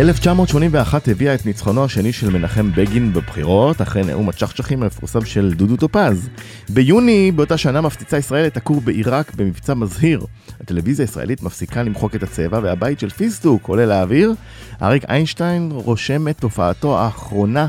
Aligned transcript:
1981 0.00 1.08
הביאה 1.08 1.34
את 1.34 1.46
ניצחונו 1.46 1.84
השני 1.84 2.12
של 2.12 2.30
מנחם 2.30 2.70
בגין 2.72 3.12
בבחירות, 3.12 3.82
אחרי 3.82 4.04
נאום 4.04 4.28
הצ'חצ'חים 4.28 4.82
המפורסם 4.82 5.24
של 5.24 5.54
דודו 5.56 5.76
טופז. 5.76 6.28
ביוני 6.68 7.32
באותה 7.32 7.58
שנה 7.58 7.80
מפציצה 7.80 8.18
ישראל 8.18 8.46
את 8.46 8.56
הכור 8.56 8.80
בעיראק 8.80 9.34
במבצע 9.34 9.74
מזהיר. 9.74 10.26
הטלוויזיה 10.60 11.04
הישראלית 11.04 11.42
מפסיקה 11.42 11.82
למחוק 11.82 12.14
את 12.14 12.22
הצבע 12.22 12.60
והבית 12.62 13.00
של 13.00 13.10
פיסטוק 13.10 13.68
עולה 13.68 13.86
לאוויר. 13.86 14.34
אריק 14.82 15.04
איינשטיין 15.04 15.68
רושם 15.72 16.28
את 16.28 16.38
תופעתו 16.38 16.98
האחרונה 16.98 17.68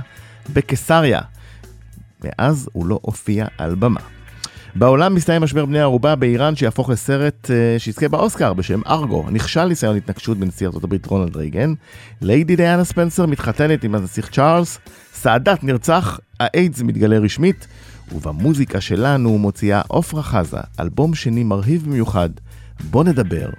בקיסריה. 0.53 1.21
מאז 2.23 2.69
הוא 2.73 2.85
לא 2.85 2.99
הופיע 3.01 3.45
על 3.57 3.75
במה. 3.75 4.18
בעולם 4.75 5.15
מסתיים 5.15 5.41
משבר 5.41 5.65
בני 5.65 5.79
ערובה 5.79 6.15
באיראן 6.15 6.55
שיהפוך 6.55 6.89
לסרט 6.89 7.45
uh, 7.45 7.79
שיזכה 7.79 8.07
באוסקר 8.07 8.53
בשם 8.53 8.81
ארגו. 8.87 9.25
נכשל 9.31 9.65
ניסיון 9.65 9.97
התנגשות 9.97 10.37
בנשיא 10.37 10.67
ארצות 10.67 10.83
הברית 10.83 11.05
רונלד 11.05 11.35
רייגן. 11.35 11.73
ליידי 12.21 12.55
דיאנה 12.55 12.83
ספנסר 12.83 13.25
מתחתנת 13.25 13.83
עם 13.83 13.95
הנסיך 13.95 14.29
צ'ארלס. 14.29 14.79
סאדאת 15.13 15.63
נרצח, 15.63 16.19
האיידס 16.39 16.81
מתגלה 16.81 17.17
רשמית. 17.17 17.67
ובמוזיקה 18.11 18.81
שלנו 18.81 19.37
מוציאה 19.37 19.81
עופרה 19.87 20.23
חזה, 20.23 20.59
אלבום 20.79 21.15
שני 21.15 21.43
מרהיב 21.43 21.85
במיוחד. 21.85 22.29
בוא 22.89 23.03
נדבר, 23.03 23.49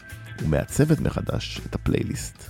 ומעצבת 0.43 1.01
מחדש 1.01 1.61
את 1.67 1.75
הפלייליסט. 1.75 2.50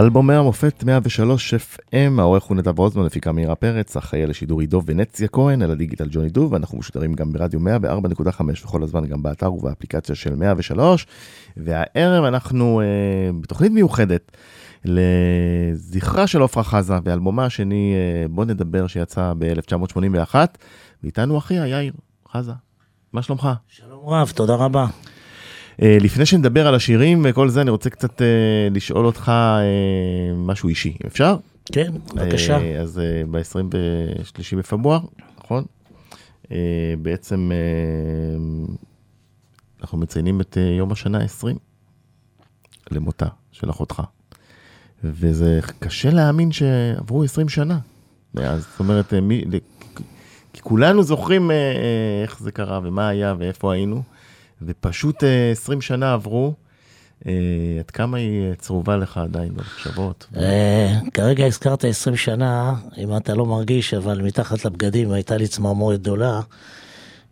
אלבומי 0.00 0.34
המופת 0.34 0.84
103 0.84 1.54
FM, 1.54 1.94
העורך 2.18 2.42
הוא 2.42 2.56
נדב 2.56 2.78
רוזמן, 2.78 3.04
מפיקה 3.04 3.32
מאירה 3.32 3.54
פרץ, 3.54 3.96
אחראי 3.96 4.22
על 4.22 4.30
השידור 4.30 4.60
עידו 4.60 4.82
ונציה 4.86 5.28
כהן, 5.28 5.62
על 5.62 5.70
הדיגיטל 5.70 6.08
ג'וני 6.10 6.28
דוב, 6.28 6.52
ואנחנו 6.52 6.78
משודרים 6.78 7.14
גם 7.14 7.32
ברדיו 7.32 7.60
104.5 7.60 8.42
וכל 8.64 8.82
הזמן 8.82 9.06
גם 9.06 9.22
באתר 9.22 9.52
ובאפליקציה 9.52 10.14
של 10.14 10.34
103, 10.34 11.06
והערב 11.56 12.24
אנחנו 12.24 12.80
אה, 12.80 12.86
בתוכנית 13.40 13.72
מיוחדת 13.72 14.32
לזכרה 14.84 16.26
של 16.26 16.42
עפרה 16.42 16.64
חזה, 16.64 16.94
ואלבומה 17.04 17.44
השני, 17.44 17.94
אה, 17.94 18.28
בוא 18.28 18.44
נדבר, 18.44 18.86
שיצא 18.86 19.32
ב-1981, 19.38 20.34
ואיתנו 21.02 21.38
אחיה, 21.38 21.66
יאיר 21.66 21.92
חזה. 22.32 22.52
מה 23.12 23.22
שלומך? 23.22 23.48
שלום 23.68 24.08
רב, 24.08 24.32
תודה 24.34 24.54
רבה. 24.54 24.86
אה, 25.82 25.96
לפני 26.00 26.26
שנדבר 26.26 26.66
על 26.66 26.74
השירים 26.74 27.22
וכל 27.24 27.48
זה, 27.48 27.60
אני 27.60 27.70
רוצה 27.70 27.90
קצת 27.90 28.22
אה, 28.22 28.26
לשאול 28.70 29.06
אותך 29.06 29.28
אה, 29.28 30.34
משהו 30.36 30.68
אישי, 30.68 30.96
אפשר? 31.06 31.36
כן, 31.72 31.92
בבקשה. 32.14 32.80
אז 32.80 33.00
ב-23 33.30 34.56
בפברואר, 34.56 35.00
נכון? 35.44 35.64
בעצם 37.02 37.50
אנחנו 39.80 39.98
מציינים 39.98 40.40
את 40.40 40.58
יום 40.78 40.92
השנה 40.92 41.18
ה-20 41.18 41.58
למותה 42.90 43.26
של 43.52 43.70
אחותך. 43.70 44.02
וזה 45.04 45.60
קשה 45.78 46.10
להאמין 46.10 46.52
שעברו 46.52 47.24
20 47.24 47.48
שנה 47.48 47.78
מאז, 48.34 48.66
זאת 48.70 48.80
אומרת, 48.80 49.14
מי, 49.14 49.44
כי 50.52 50.60
כולנו 50.62 51.02
זוכרים 51.02 51.50
איך 52.22 52.40
זה 52.40 52.52
קרה 52.52 52.80
ומה 52.82 53.08
היה 53.08 53.34
ואיפה 53.38 53.72
היינו. 53.72 54.02
ופשוט 54.62 55.24
20 55.52 55.78
אה, 55.78 55.82
שנה 55.82 56.12
עברו. 56.12 56.54
אה, 57.26 57.32
עד 57.78 57.90
כמה 57.90 58.18
היא 58.18 58.54
צרובה 58.58 58.96
לך 58.96 59.18
עדיין 59.18 59.54
במחשבות? 59.54 60.26
אה, 60.36 60.98
כרגע 61.14 61.46
הזכרת 61.46 61.84
20 61.84 62.16
שנה, 62.16 62.74
אם 62.98 63.16
אתה 63.16 63.34
לא 63.34 63.46
מרגיש, 63.46 63.94
אבל 63.94 64.22
מתחת 64.22 64.64
לבגדים 64.64 65.12
הייתה 65.12 65.36
לי 65.36 65.48
צמרמורת 65.48 66.00
גדולה. 66.00 66.40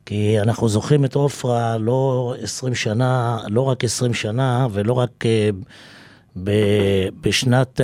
כי 0.07 0.41
אנחנו 0.41 0.69
זוכרים 0.69 1.05
את 1.05 1.15
עופרה 1.15 1.79
לא 1.79 2.35
20 2.43 2.75
שנה, 2.75 3.39
לא 3.49 3.61
רק 3.61 3.85
20 3.85 4.15
שנה, 4.15 4.67
ולא 4.73 4.93
רק 4.93 5.25
בשנת, 7.21 7.81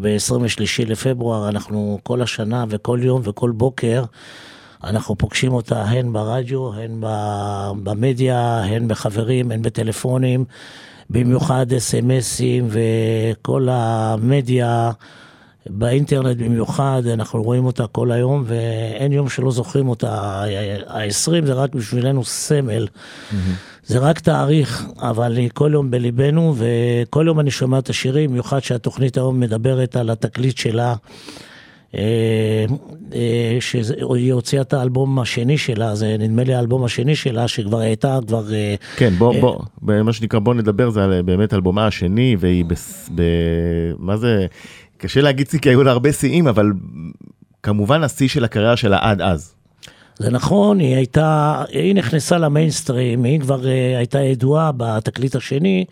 ב-23 0.00 0.86
לפברואר, 0.86 1.48
אנחנו 1.48 1.98
כל 2.02 2.22
השנה 2.22 2.64
וכל 2.68 3.00
יום 3.02 3.20
וכל 3.24 3.50
בוקר, 3.50 4.04
אנחנו 4.86 5.16
פוגשים 5.16 5.52
אותה 5.52 5.82
הן 5.82 6.12
ברדיו, 6.12 6.74
הן 6.74 6.90
במדיה, 7.82 8.58
הן 8.58 8.88
בחברים, 8.88 9.50
הן 9.50 9.62
בטלפונים, 9.62 10.44
במיוחד 11.10 11.72
אס.אם.אסים 11.72 12.68
וכל 12.68 13.68
המדיה. 13.70 14.90
באינטרנט 15.70 16.36
במיוחד, 16.36 17.02
אנחנו 17.06 17.42
רואים 17.42 17.64
אותה 17.64 17.86
כל 17.86 18.12
היום, 18.12 18.44
ואין 18.46 19.12
יום 19.12 19.28
שלא 19.28 19.50
זוכרים 19.50 19.88
אותה. 19.88 20.10
ה-20 20.88 21.46
זה 21.46 21.52
רק 21.52 21.74
בשבילנו 21.74 22.24
סמל. 22.24 22.86
Mm-hmm. 22.86 23.34
זה 23.86 23.98
רק 23.98 24.20
תאריך, 24.20 24.86
אבל 24.98 25.36
היא 25.36 25.50
כל 25.54 25.70
יום 25.74 25.90
בליבנו, 25.90 26.54
וכל 26.56 27.24
יום 27.26 27.40
אני 27.40 27.50
שומע 27.50 27.78
את 27.78 27.90
השירים, 27.90 28.30
במיוחד 28.30 28.58
שהתוכנית 28.58 29.16
היום 29.16 29.40
מדברת 29.40 29.96
על 29.96 30.10
התקליט 30.10 30.58
שלה. 30.58 30.94
אה, 31.98 32.64
אה, 33.14 33.56
שהיא 33.60 34.32
הוציאה 34.32 34.62
את 34.62 34.72
האלבום 34.72 35.18
השני 35.18 35.58
שלה, 35.58 35.94
זה 35.94 36.16
נדמה 36.18 36.44
לי 36.44 36.54
האלבום 36.54 36.84
השני 36.84 37.16
שלה, 37.16 37.48
שכבר 37.48 37.78
הייתה 37.78 38.18
כבר... 38.26 38.54
אה, 38.54 38.74
כן, 38.96 39.12
בוא, 39.18 39.34
בוא, 39.80 40.02
מה 40.02 40.12
שנקרא, 40.12 40.38
בוא 40.38 40.54
נדבר, 40.54 40.90
זה 40.90 41.22
באמת 41.22 41.54
אלבומה 41.54 41.86
השני, 41.86 42.36
והיא 42.40 42.64
ב... 43.14 43.22
מה 43.98 44.16
זה... 44.16 44.46
קשה 44.98 45.20
להגיד 45.20 45.48
שיא 45.48 45.58
כי 45.58 45.68
היו 45.68 45.82
לה 45.82 45.90
הרבה 45.90 46.12
שיאים, 46.12 46.48
אבל 46.48 46.72
כמובן 47.62 48.02
השיא 48.02 48.28
של 48.28 48.44
הקריירה 48.44 48.76
שלה 48.76 48.98
עד 49.00 49.20
אז. 49.20 49.54
זה 50.18 50.30
נכון, 50.30 50.78
היא 50.80 50.96
הייתה, 50.96 51.62
היא 51.68 51.94
נכנסה 51.94 52.38
למיינסטרים, 52.38 53.24
היא 53.24 53.40
כבר 53.40 53.60
הייתה 53.96 54.20
ידועה 54.20 54.70
בתקליט 54.76 55.36
השני, 55.36 55.84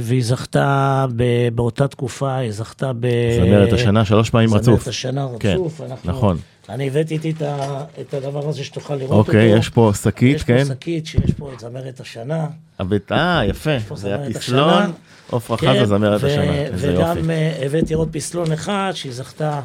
והיא 0.00 0.24
זכתה 0.24 1.06
ב, 1.16 1.48
באותה 1.54 1.88
תקופה, 1.88 2.36
היא 2.36 2.52
זכתה 2.52 2.92
ב... 3.00 3.06
זמרת 3.40 3.72
השנה 3.72 4.04
שלוש 4.04 4.30
פעמים 4.30 4.54
רצוף. 4.54 4.64
זמרת 4.64 4.88
השנה 4.88 5.26
כן, 5.40 5.52
רצוף. 5.54 5.78
כן, 5.78 5.84
אנחנו, 5.84 6.10
נכון. 6.10 6.38
אני 6.68 6.86
הבאתי 6.86 7.14
איתי 7.14 7.30
את, 7.30 7.42
ה, 7.42 7.84
את 8.00 8.14
הדבר 8.14 8.48
הזה 8.48 8.64
שתוכל 8.64 8.94
לראות 8.94 9.10
אוקיי, 9.10 9.18
אותו. 9.18 9.48
אוקיי, 9.48 9.58
יש 9.58 9.68
פה 9.68 9.92
שקית, 10.02 10.42
כן? 10.42 10.56
יש 10.56 10.68
פה 10.68 10.74
שקית 10.74 11.06
שיש 11.06 11.30
פה 11.38 11.50
את 11.54 11.60
זמרת 11.60 12.00
השנה. 12.00 12.46
אה, 13.12 13.44
יפה, 13.44 13.70
זה 13.94 14.14
הפסלון. 14.14 14.92
עפרה 15.32 15.56
כן, 15.56 15.74
חזה 15.74 15.86
זמרת 15.86 16.22
השנה, 16.22 16.54
איזה 16.54 16.92
יופי. 16.92 17.20
וגם 17.20 17.30
אה, 17.30 17.52
הבאתי 17.66 17.94
עוד 17.94 18.08
פסלון 18.12 18.52
אחד 18.52 18.90
שהיא 18.94 19.12
זכתה 19.12 19.60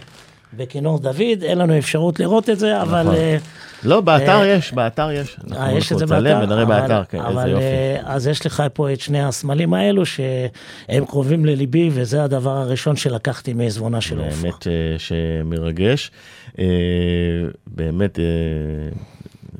בכינור 0.57 1.00
דוד, 1.00 1.44
אין 1.44 1.57
לנו 1.57 1.77
אפשרות 1.77 2.19
לראות 2.19 2.50
את 2.50 2.59
זה, 2.59 2.81
אבל... 2.81 3.01
נכון. 3.01 3.15
אה, 3.15 3.38
לא, 3.83 4.01
באתר 4.01 4.42
אה, 4.42 4.48
יש, 4.48 4.74
באתר 4.74 5.12
יש. 5.12 5.38
אה, 5.56 5.77
יש 5.77 5.92
את 5.92 5.98
זה 5.98 6.06
באתר? 6.06 6.39
ונראה 6.44 6.65
באתר, 6.65 7.03
כן, 7.03 7.25
איזה 7.25 7.50
יופי. 7.50 7.65
אז 8.03 8.27
יש 8.27 8.45
לך 8.45 8.63
פה 8.74 8.94
את 8.94 9.00
שני 9.00 9.24
הסמלים 9.24 9.74
האלו, 9.74 10.06
שהם 10.06 11.06
קרובים 11.06 11.45
לליבי, 11.45 11.89
וזה 11.94 12.24
הדבר 12.24 12.57
הראשון 12.57 12.95
שלקחתי 12.95 13.53
מעזבונה 13.53 14.01
של 14.01 14.19
עופרה. 14.19 14.42
באמת 14.42 14.68
שמרגש. 14.98 16.12
באמת 17.68 18.19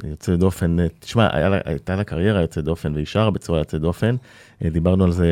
יוצא 0.03 0.35
דופן, 0.35 0.77
תשמע, 0.99 1.27
הייתה 1.65 1.95
לה 1.95 2.03
קריירה 2.03 2.41
יוצאת 2.41 2.63
דופן, 2.63 2.93
והיא 2.93 3.05
שרה 3.05 3.31
בצורה 3.31 3.59
יוצאת 3.59 3.81
דופן. 3.81 4.15
דיברנו 4.61 5.03
על 5.03 5.11
זה 5.11 5.27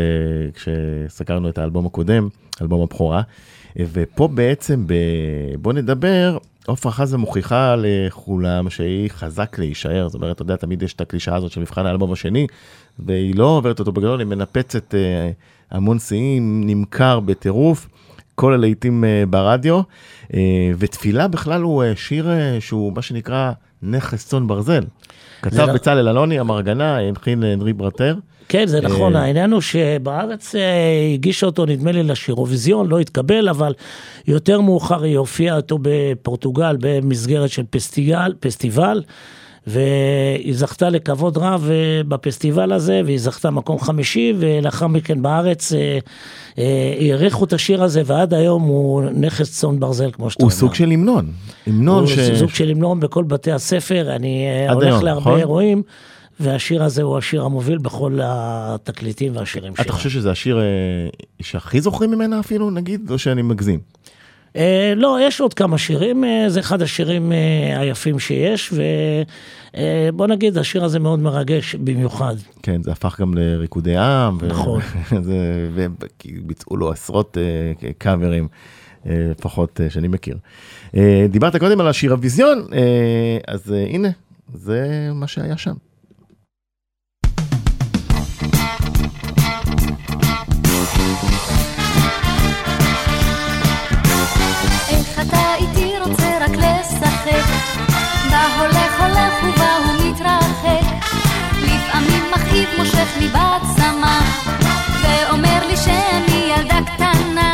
כשסקרנו 0.53 1.50
את 1.50 1.57
האלבום 1.57 1.85
הקודם, 1.85 2.29
אלבום 2.61 2.81
הבכורה. 2.81 3.21
ופה 3.94 4.28
בעצם, 4.28 4.88
ב... 4.88 4.94
בוא 5.62 5.74
נדבר, 5.74 6.38
עופרה 6.66 6.92
חזה 6.92 7.18
מוכיחה 7.18 7.76
לכולם 7.78 8.70
שהיא 8.70 9.10
חזק 9.10 9.60
להישאר. 9.60 10.08
זאת 10.08 10.16
אומרת, 10.16 10.36
אתה 10.36 10.42
יודע, 10.42 10.56
תמיד 10.56 10.84
יש 10.84 10.94
את 10.94 11.02
הקלישה 11.02 11.36
הזאת 11.36 11.52
של 11.52 11.62
מבחן 11.62 11.86
האלבום 11.86 12.12
השני, 12.12 12.48
והיא 13.00 13.36
לא 13.36 13.46
עוברת 13.46 13.80
אותו 13.80 13.92
בגדול, 13.92 14.20
היא 14.20 14.28
מנפצת 14.28 14.96
אה, 14.96 15.31
המון 15.72 16.00
שיאים, 16.00 16.64
נמכר 16.66 17.20
בטירוף. 17.20 17.90
כל 18.36 18.54
הלהיטים 18.54 19.04
אה, 19.04 19.24
ברדיו, 19.30 19.81
אה, 20.34 20.40
ותפילה 20.78 21.28
בכלל 21.28 21.62
הוא 21.62 21.84
אה, 21.84 21.96
שיר 21.96 22.31
אה, 22.31 22.58
שהוא 22.60 22.94
מה 22.96 23.02
שנקרא 23.02 23.52
נכס 23.84 24.28
צאן 24.28 24.48
ברזל. 24.48 24.84
כתב 25.42 25.60
לא- 25.60 25.74
בצלאל 25.74 26.08
אלוני, 26.08 26.40
המרגנה, 26.40 26.98
הנחין 26.98 27.44
אנרי 27.44 27.74
ברטר. 27.74 28.16
כן, 28.50 28.68
זה 28.68 28.81
נכון, 28.81 29.16
אה, 29.16 29.22
העניין 29.22 29.51
הוא 29.51 29.62
שבארץ 29.62 30.56
אה, 30.56 30.62
הגישה 31.13 31.46
אותו, 31.46 31.66
נדמה 31.66 31.92
לי, 31.92 32.04
לשירוויזיון, 32.04 32.88
לא 32.88 33.00
התקבל, 33.00 33.50
אבל 33.50 33.74
יותר 34.28 34.62
מאוחר 34.62 35.04
היא 35.04 35.18
הופיעה 35.18 35.56
אותו 35.56 35.80
בפורטוגל 35.81 36.78
במסגרת 36.80 37.50
של 37.50 37.63
פסטיגל, 37.69 38.34
פסטיבל. 38.40 39.04
והיא 39.68 40.54
זכתה 40.56 40.90
לכבוד 40.90 41.38
רב 41.38 41.68
אה, 41.72 42.01
בפסטיבל 42.07 42.72
הזה, 42.72 43.01
והיא 43.06 43.19
זכתה 43.19 43.50
מקום 43.50 43.80
חמישי, 43.80 44.34
ולאחר 44.40 44.88
מכן 44.88 45.22
בארץ 45.22 45.72
העריכו 46.57 47.45
את 47.45 47.54
השיר 47.54 47.84
הזה, 47.84 48.02
ועד 48.06 48.34
היום 48.34 48.63
הוא 48.63 49.04
נכס 49.13 49.60
צאן 49.60 49.80
ברזל, 49.80 50.12
כמו 50.12 50.30
שאתה 50.30 50.44
אומר. 50.44 50.54
הוא 50.54 50.60
סוג 50.60 50.74
של 50.74 50.92
המנון. 50.92 51.31
המנון 51.68 52.07
ש... 52.07 52.18
הוא 52.18 52.38
סוג 52.38 52.50
של 52.50 52.69
המנון 52.69 53.00
בכל 53.00 53.24
בתי 53.24 53.52
הספר, 53.52 54.16
אני 54.16 54.48
הולך 54.69 54.86
היום, 54.86 55.06
להרבה 55.06 55.22
נכון? 55.22 55.40
אירועים. 55.40 55.84
והשיר 56.39 56.83
הזה 56.83 57.01
הוא 57.01 57.18
השיר 57.18 57.44
המוביל 57.44 57.77
בכל 57.77 58.19
התקליטים 58.24 59.36
והשירים 59.36 59.75
שלה. 59.75 59.86
אתה 59.86 59.94
חושב 59.94 60.09
שזה 60.09 60.31
השיר 60.31 60.59
אה, 60.59 60.63
שהכי 61.41 61.81
זוכרים 61.81 62.12
ממנה 62.12 62.39
אפילו, 62.39 62.71
נגיד, 62.71 63.12
או 63.12 63.19
שאני 63.19 63.41
מגזים? 63.41 63.80
אה, 64.56 64.94
לא, 64.95 65.18
יש 65.21 65.41
עוד 65.41 65.53
כמה 65.53 65.77
שירים, 65.77 66.24
אה, 66.24 66.45
זה 66.47 66.59
אחד 66.59 66.81
השירים 66.81 67.31
אה, 67.31 67.80
היפים 67.80 68.19
שיש, 68.19 68.74
ובוא 68.74 70.25
אה, 70.25 70.31
נגיד, 70.31 70.57
השיר 70.57 70.83
הזה 70.83 71.00
מאוד 71.00 71.19
מרגש 71.19 71.75
במיוחד. 71.75 72.36
כן, 72.63 72.83
זה 72.83 72.92
הפך 72.92 73.19
גם 73.21 73.33
לריקודי 73.33 73.97
עם. 73.97 74.38
נכון. 74.47 74.81
וביצעו 75.74 76.77
לו 76.77 76.92
עשרות 76.92 77.38
אה, 77.38 77.92
קאברים. 77.97 78.47
אה, 79.06 79.27
לפחות 79.31 79.81
אה, 79.81 79.89
שאני 79.89 80.07
מכיר. 80.07 80.38
דיברת 81.30 81.56
קודם 81.56 81.80
על 81.80 81.88
השיר 81.88 82.12
הוויזיון, 82.12 82.68
אז 83.47 83.71
הנה, 83.71 84.09
זה 84.53 85.09
מה 85.13 85.27
שהיה 85.27 85.57
שם. 85.57 85.74
לי 103.19 103.27
בצמא, 103.27 104.19
ואומר 105.01 105.68
לי 105.68 105.77
שאני 105.77 106.51
ילדה 106.57 106.80
קטנה. 106.86 107.54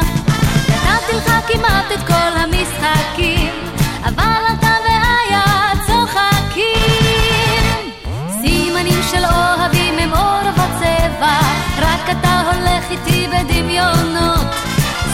נתתי 0.67 1.15
לך 1.17 1.31
כמעט 1.47 1.85
את 1.93 2.07
כל 2.07 2.31
המשחקים, 2.35 3.49
אבל 4.03 4.41
אתה 4.59 4.73
ואיה 4.85 5.71
צוחקים. 5.87 7.91
סימנים 8.41 9.01
של 9.11 9.25
אוהבים 9.25 9.99
הם 9.99 10.13
אור 10.13 10.49
וצבע, 10.53 11.39
רק 11.81 12.09
אתה 12.11 12.41
הולך 12.45 12.91
איתי 12.91 13.27
בדמיונות. 13.27 14.45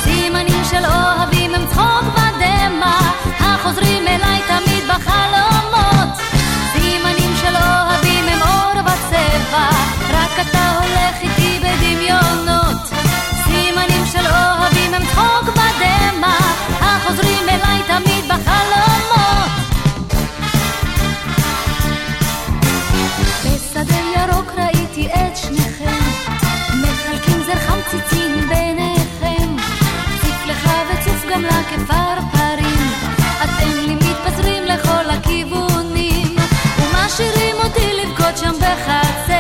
סימנים 0.04 0.64
של 0.70 0.86
אוהבים 0.86 1.31
לבכות 38.72 39.31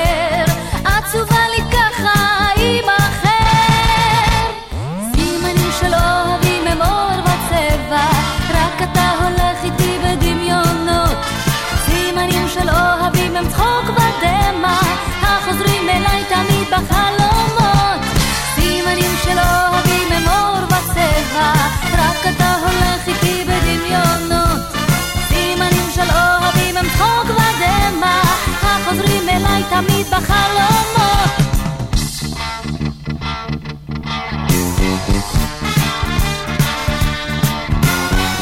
תמיד 29.71 30.07
בחלומות. 30.07 31.31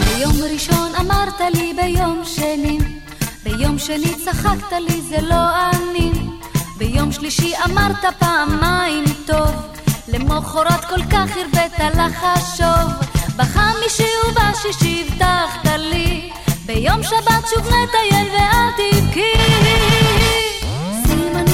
ביום 0.05 0.35
ראשון 0.53 0.91
אמרת 0.99 1.41
לי 1.53 1.73
ביום 1.73 2.21
שני 2.25 2.77
ביום 3.43 3.79
שני 3.79 4.13
צחקת 4.25 4.71
לי 4.71 5.01
זה 5.01 5.21
לא 5.21 5.69
אני. 5.69 6.11
ביום 6.77 7.11
שלישי 7.11 7.53
אמרת 7.65 8.05
פעמיים 8.19 9.03
טוב 9.25 9.51
למחרת 10.07 10.85
כל 10.85 11.03
כך 11.11 11.29
הרבית 11.37 11.79
לחשוב 11.97 12.89
בחמישי 13.37 14.11
ובשישי 14.27 15.05
הבטחת 15.07 15.65
לי 15.77 16.29
ביום 16.65 17.03
שבת 17.03 17.47
שוב 17.49 17.67
נטייל 17.67 18.27
ואל 18.33 18.69
תבכי 18.77 20.08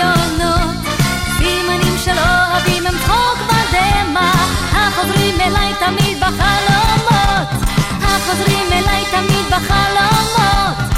בדמיונות. 0.00 0.76
סימנים 1.38 1.98
של 1.98 2.10
אוהבים 2.10 2.86
הם 2.86 2.94
צחוק 2.98 3.38
ודמע, 3.46 4.32
החוזרים 4.72 5.34
אליי 5.40 5.72
תמיד 5.80 6.16
בחלומות. 6.18 7.48
החוזרים 8.00 8.66
אליי 8.72 9.04
תמיד 9.10 9.46
בחלומות. 9.46 10.90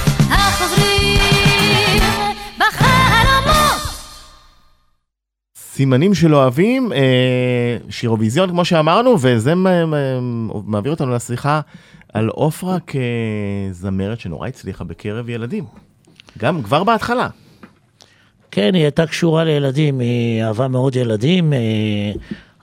סימנים 5.56 6.14
של 6.14 6.34
אוהבים, 6.34 6.92
אה, 6.92 7.76
שירוויזיון 7.90 8.50
כמו 8.50 8.64
שאמרנו, 8.64 9.16
וזה 9.20 9.54
מעביר 10.64 10.92
אותנו 10.92 11.14
לשיחה 11.14 11.60
על 12.12 12.28
עופרה 12.28 12.76
כזמרת 12.80 14.20
שנורא 14.20 14.48
הצליחה 14.48 14.84
בקרב 14.84 15.28
ילדים. 15.28 15.64
גם 16.38 16.62
כבר 16.62 16.84
בהתחלה. 16.84 17.28
כן, 18.54 18.74
היא 18.74 18.82
הייתה 18.82 19.06
קשורה 19.06 19.44
לילדים, 19.44 19.98
היא 19.98 20.44
אהבה 20.44 20.68
מאוד 20.68 20.96
ילדים. 20.96 21.52
אה, 21.52 21.58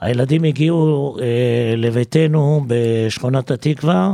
הילדים 0.00 0.44
הגיעו 0.44 1.16
אה, 1.20 1.24
לביתנו 1.76 2.64
בשכונת 2.66 3.50
התקווה. 3.50 4.12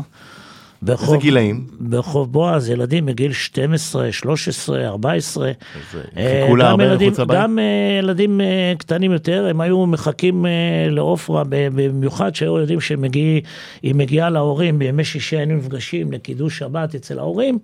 ברחוב, 0.83 1.09
איזה 1.15 1.23
גילאים? 1.23 1.67
ברחוב 1.81 2.33
בועז, 2.33 2.69
ילדים 2.71 3.07
מגיל 3.07 3.33
12, 3.33 4.13
13, 4.13 4.87
14. 4.87 5.49
אז 5.49 5.53
אה, 6.17 6.41
חיכו 6.43 6.57
לה 6.57 6.71
הרבה 6.71 6.85
ילדים- 6.85 7.09
מחוץ 7.09 7.19
לבית? 7.21 7.37
גם 7.37 7.59
אה, 7.59 7.65
ילדים 7.99 8.41
קטנים 8.79 9.13
יותר, 9.13 9.47
הם 9.51 9.61
היו 9.61 9.87
מחכים 9.87 10.47
לעופרה, 10.91 11.43
במיוחד 11.49 12.35
שהיו 12.35 12.59
יודעים 12.59 12.81
שהיא 12.81 12.99
מגיעה 13.95 14.31
להורים, 14.31 14.79
בימי 14.79 15.05
שישי 15.05 15.37
היינו 15.37 15.57
נפגשים 15.57 16.13
לקידוש 16.13 16.59
שבת 16.59 16.95
אצל 16.95 17.19
ההורים. 17.19 17.59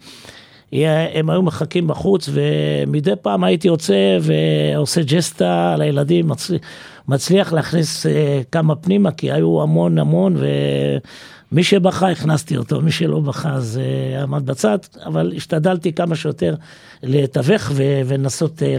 הם 1.14 1.30
היו 1.30 1.42
מחכים 1.42 1.86
בחוץ 1.86 2.28
ומדי 2.32 3.12
פעם 3.22 3.44
הייתי 3.44 3.68
יוצא 3.68 4.18
ועושה 4.20 5.00
ג'סטה 5.02 5.74
לילדים, 5.78 6.28
מצליח, 6.28 6.60
מצליח 7.08 7.52
להכניס 7.52 8.06
אה, 8.06 8.40
כמה 8.52 8.76
פנימה 8.76 9.12
כי 9.12 9.32
היו 9.32 9.62
המון 9.62 9.98
המון 9.98 10.36
ומי 11.52 11.62
שבכה 11.64 12.10
הכנסתי 12.10 12.56
אותו, 12.56 12.80
מי 12.80 12.90
שלא 12.92 13.20
בכה 13.20 13.52
אז 13.52 13.80
אה, 13.82 14.22
עמד 14.22 14.46
בצד, 14.46 14.78
אבל 15.06 15.32
השתדלתי 15.36 15.92
כמה 15.92 16.14
שיותר 16.16 16.54
לתווך 17.02 17.70
ו- 17.74 18.00
ולנסות 18.06 18.62
אה, 18.62 18.76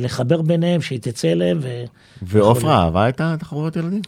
לחבר 0.00 0.42
ביניהם, 0.42 0.80
שהיא 0.80 0.98
תצא 1.02 1.32
אליהם. 1.32 1.58
ו... 1.62 1.68
ועופרה 2.22 2.84
אהבה 2.84 3.08
את 3.08 3.20
התחרויות 3.20 3.76
ילדים? 3.76 4.00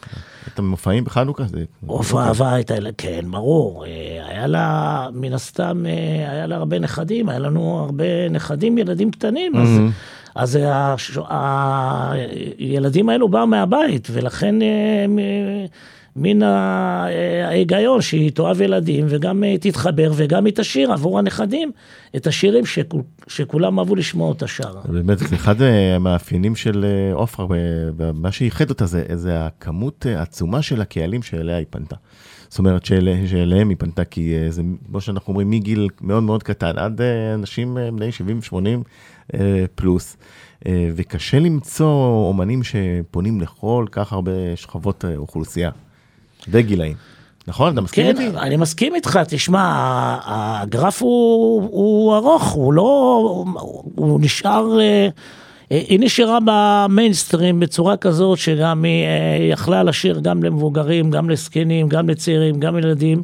את 0.54 0.58
המופעים 0.58 1.04
בחנוכה? 1.04 1.44
זה- 1.44 1.64
עופרה 1.86 2.26
אהבה 2.28 2.60
את 2.60 2.70
הילד, 2.70 2.94
כן, 2.98 3.24
ברור. 3.30 3.84
אה, 3.86 3.90
היה 4.28 4.46
לה, 4.46 5.06
מן 5.12 5.32
הסתם, 5.32 5.84
היה 6.30 6.46
לה 6.46 6.56
הרבה 6.56 6.78
נכדים, 6.78 7.28
היה 7.28 7.38
לנו 7.38 7.78
הרבה 7.78 8.28
נכדים, 8.30 8.78
ילדים 8.78 9.10
קטנים, 9.10 9.52
אז, 9.56 9.68
אז 10.34 10.58
הש- 10.64 11.18
הילדים 12.58 13.08
האלו 13.08 13.28
באו 13.28 13.46
מהבית, 13.46 14.08
ולכן 14.12 14.54
מ- 15.08 15.18
מן 16.16 16.42
אה, 16.42 17.48
ההיגיון 17.48 18.00
שהיא 18.00 18.30
תאהב 18.30 18.60
ילדים, 18.60 19.06
וגם 19.08 19.44
אה, 19.44 19.58
תתחבר, 19.60 20.12
וגם 20.16 20.44
היא 20.44 20.52
תשאיר 20.56 20.92
עבור 20.92 21.18
הנכדים 21.18 21.70
את 22.16 22.26
השירים 22.26 22.66
שכול, 22.66 23.02
שכולם 23.26 23.78
אהבו 23.78 23.94
לשמוע 23.94 24.28
אותה 24.28 24.46
שרה. 24.46 24.82
באמת, 24.88 25.18
אחד 25.34 25.62
אה, 25.62 25.96
המאפיינים 25.96 26.56
של 26.56 26.86
עופרה, 27.12 27.46
מה 28.14 28.32
שייחד 28.32 28.70
אותה 28.70 28.86
זה, 28.86 29.04
זה 29.14 29.46
הכמות 29.46 30.06
העצומה 30.06 30.62
של 30.62 30.80
הקהלים 30.80 31.22
שאליה 31.22 31.56
היא 31.56 31.66
פנתה. 31.70 31.96
זאת 32.48 32.58
אומרת 32.58 32.84
שאל, 32.84 33.08
שאליהם 33.26 33.68
היא 33.68 33.76
פנתה, 33.78 34.04
כי 34.04 34.34
זה, 34.48 34.62
כמו 34.86 35.00
שאנחנו 35.00 35.30
אומרים, 35.30 35.50
מגיל 35.50 35.88
מאוד 36.00 36.22
מאוד 36.22 36.42
קטן 36.42 36.78
עד 36.78 37.00
אנשים 37.34 37.78
בני 37.92 38.10
70-80 38.50 38.54
אה, 39.34 39.64
פלוס. 39.74 40.16
וקשה 40.94 41.38
למצוא 41.38 42.26
אומנים 42.28 42.60
שפונים 42.62 43.40
לכל 43.40 43.86
כך 43.90 44.12
הרבה 44.12 44.32
שכבות 44.56 45.04
אוכלוסייה 45.16 45.70
וגילאים. 46.48 46.96
נכון? 47.46 47.72
אתה 47.72 47.80
מסכים 47.80 48.04
כן, 48.04 48.22
איתי? 48.22 48.38
אני 48.38 48.56
מסכים 48.56 48.94
איתך, 48.94 49.20
תשמע, 49.28 49.62
הגרף 50.24 51.02
הוא, 51.02 51.62
הוא 51.62 52.16
ארוך, 52.16 52.48
הוא 52.48 52.72
לא, 52.72 53.44
הוא 53.94 54.20
נשאר, 54.20 54.80
אה, 54.80 55.08
היא 55.70 56.00
נשארה 56.00 56.38
במיינסטרים 56.44 57.60
בצורה 57.60 57.96
כזאת 57.96 58.38
שגם 58.38 58.84
היא 58.84 59.04
אה, 59.04 59.36
יכלה 59.50 59.82
לשיר 59.82 60.20
גם 60.20 60.42
למבוגרים, 60.42 61.10
גם 61.10 61.30
לזקנים, 61.30 61.88
גם 61.88 62.08
לצעירים, 62.08 62.60
גם 62.60 62.78
ילדים. 62.78 63.22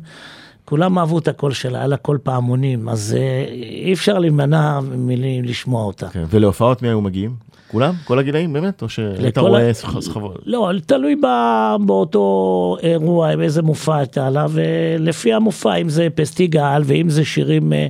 כולם 0.69 0.99
אהבו 0.99 1.19
את 1.19 1.29
הקול 1.29 1.53
שלה, 1.53 1.79
היה 1.79 1.87
לה 1.87 1.97
קול 1.97 2.19
פעמונים, 2.23 2.89
אז 2.89 3.17
אה, 3.19 3.45
אי 3.85 3.93
אפשר 3.93 4.19
להימנע 4.19 4.81
מלשמוע 4.83 5.85
אותה. 5.85 6.09
כן. 6.09 6.25
ולהופעות 6.31 6.83
מי 6.83 6.89
היו 6.89 7.01
מגיעים? 7.01 7.35
כולם? 7.71 7.95
כל 8.05 8.19
הגילאים 8.19 8.53
באמת? 8.53 8.83
או 8.83 8.87
לכל 9.19 9.41
רואה 9.41 9.75
סחבות? 9.75 10.43
לא, 10.47 10.71
תלוי 10.87 11.17
ב- 11.17 11.77
באותו 11.87 12.77
אירוע, 12.83 13.37
באיזה 13.37 13.63
מופע 13.63 13.97
הייתה 13.97 14.31
לה, 14.31 14.47
ולפי 14.51 15.33
המופע, 15.33 15.75
אם 15.75 15.89
זה 15.89 16.09
פסטיגל 16.15 16.83
ואם 16.85 17.11
זה 17.11 17.25
שירים, 17.25 17.73
אה, 17.73 17.87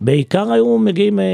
בעיקר 0.00 0.52
היו 0.52 0.78
מגיעים 0.78 1.18
אה, 1.18 1.24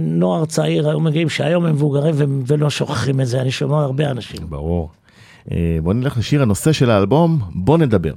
נוער 0.00 0.44
צעיר, 0.44 0.88
היו 0.88 1.00
מגיעים 1.00 1.28
שהיום 1.28 1.66
הם 1.66 1.72
מבוגרים 1.72 2.14
ו- 2.18 2.24
ולא 2.46 2.70
שוכחים 2.70 3.20
את 3.20 3.26
זה, 3.26 3.40
אני 3.40 3.50
שומע 3.50 3.80
הרבה 3.82 4.10
אנשים. 4.10 4.40
ברור. 4.48 4.90
בוא 5.82 5.94
נלך 5.94 6.18
לשיר 6.18 6.42
הנושא 6.42 6.72
של 6.72 6.90
האלבום, 6.90 7.38
בוא 7.54 7.78
נדבר. 7.78 8.12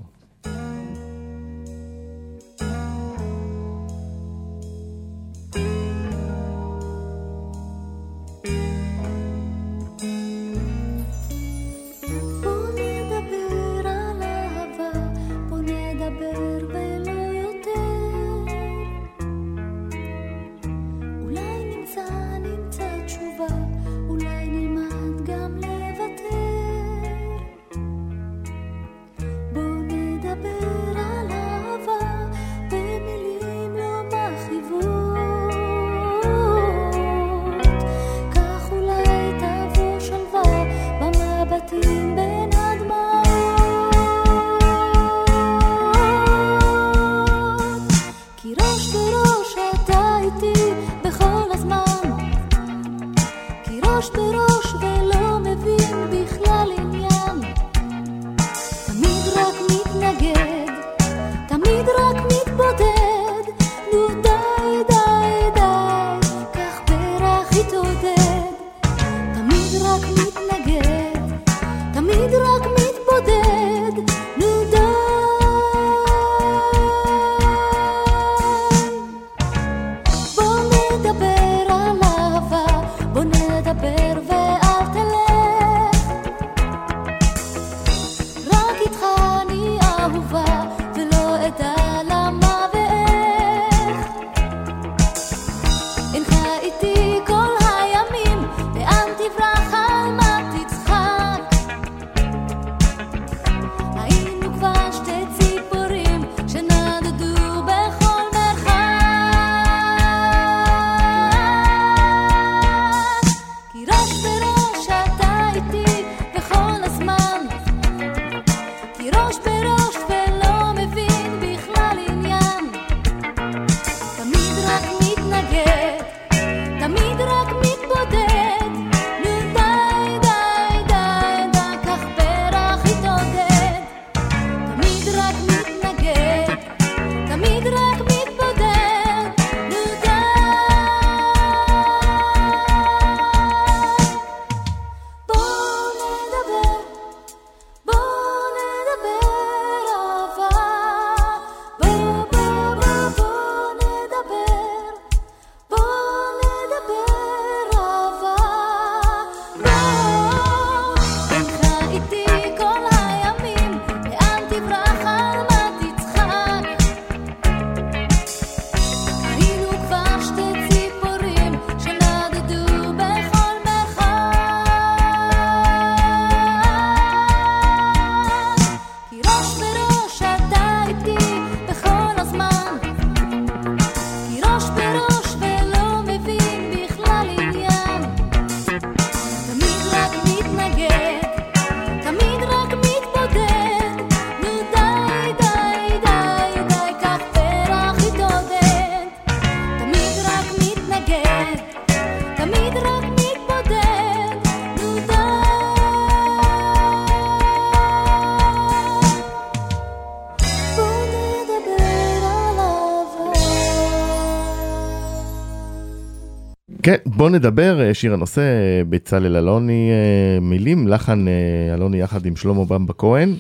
נדבר, 217.31 217.81
אה, 217.81 217.93
שיר 217.93 218.13
הנושא, 218.13 218.41
אה, 218.41 218.81
בצלאל 218.89 219.35
אלוני, 219.35 219.89
אה, 219.91 220.39
מילים, 220.39 220.87
לחן 220.87 221.25
אלוני 221.73 222.01
יחד 222.01 222.25
עם 222.25 222.35
שלמה 222.35 222.65
במבה 222.65 222.93
כהן. 222.93 223.33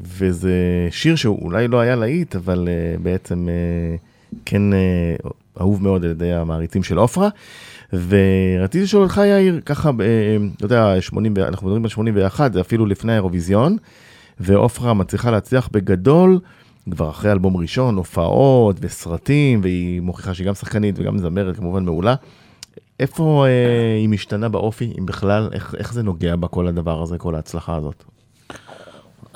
וזה 0.00 0.52
שיר 0.90 1.16
שאולי 1.16 1.68
לא 1.68 1.80
היה 1.80 1.96
להיט, 1.96 2.36
אבל 2.36 2.68
בעצם 3.02 3.48
כן 4.44 4.62
אהוב 5.60 5.82
מאוד 5.82 6.04
על 6.04 6.10
ידי 6.10 6.32
המעריצים 6.32 6.82
של 6.82 6.98
עופרה. 6.98 7.28
ורציתי 7.92 8.84
לשאול 8.84 9.02
אותך, 9.02 9.20
יאיר, 9.24 9.60
ככה, 9.66 9.90
אתה 10.56 10.64
יודע, 10.64 11.00
80, 11.00 11.34
אנחנו 11.38 11.66
מדברים 11.66 11.84
על 11.84 11.90
81, 11.90 12.52
זה 12.52 12.60
אפילו 12.60 12.86
לפני 12.86 13.12
האירוויזיון, 13.12 13.76
ועופרה 14.40 14.94
מצליחה 14.94 15.30
להצליח 15.30 15.68
בגדול. 15.72 16.38
כבר 16.90 17.10
אחרי 17.10 17.32
אלבום 17.32 17.56
ראשון, 17.56 17.96
הופעות 17.96 18.76
וסרטים, 18.80 19.60
והיא 19.62 20.00
מוכיחה 20.00 20.34
שהיא 20.34 20.46
גם 20.46 20.54
שחקנית 20.54 20.94
וגם 20.98 21.18
זמרת 21.18 21.56
כמובן 21.56 21.84
מעולה. 21.84 22.14
איפה 23.00 23.46
אה, 23.46 23.96
היא 23.96 24.08
משתנה 24.08 24.48
באופי, 24.48 24.92
אם 24.98 25.06
בכלל, 25.06 25.48
איך, 25.52 25.74
איך 25.78 25.92
זה 25.92 26.02
נוגע 26.02 26.36
בה 26.36 26.48
כל 26.48 26.66
הדבר 26.66 27.02
הזה, 27.02 27.18
כל 27.18 27.34
ההצלחה 27.34 27.76
הזאת? 27.76 28.04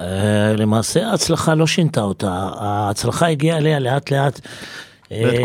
אה, 0.01 0.53
למעשה 0.57 1.07
ההצלחה 1.07 1.55
לא 1.55 1.67
שינתה 1.67 2.01
אותה, 2.01 2.51
ההצלחה 2.55 3.29
הגיעה 3.29 3.59
אליה 3.59 3.79
לאט 3.79 4.13
לאט. 4.13 4.41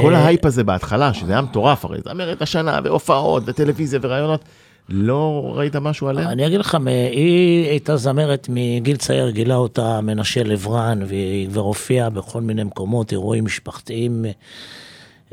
כל 0.01 0.15
ההייפ 0.15 0.45
הזה 0.45 0.63
בהתחלה, 0.63 1.13
שזה 1.13 1.31
היה 1.31 1.41
מטורף 1.41 1.85
הרי, 1.85 1.99
זמרת 2.05 2.41
השנה, 2.41 2.79
והופעות, 2.83 3.43
וטלוויזיה 3.45 3.99
ורעיונות. 4.03 4.43
לא 4.89 5.53
ראית 5.55 5.75
משהו 5.75 6.07
עליה? 6.07 6.29
אני 6.29 6.47
אגיד 6.47 6.59
לך, 6.59 6.77
היא 7.11 7.69
הייתה 7.69 7.97
זמרת 7.97 8.47
מגיל 8.49 8.97
צעיר, 8.97 9.29
גילה 9.29 9.55
אותה 9.55 10.01
מנשה 10.01 10.43
לברן, 10.43 10.99
והיא 11.07 11.47
כבר 11.49 11.61
הופיעה 11.61 12.09
בכל 12.09 12.41
מיני 12.41 12.63
מקומות, 12.63 13.11
אירועים 13.11 13.45
משפחתיים. 13.45 14.25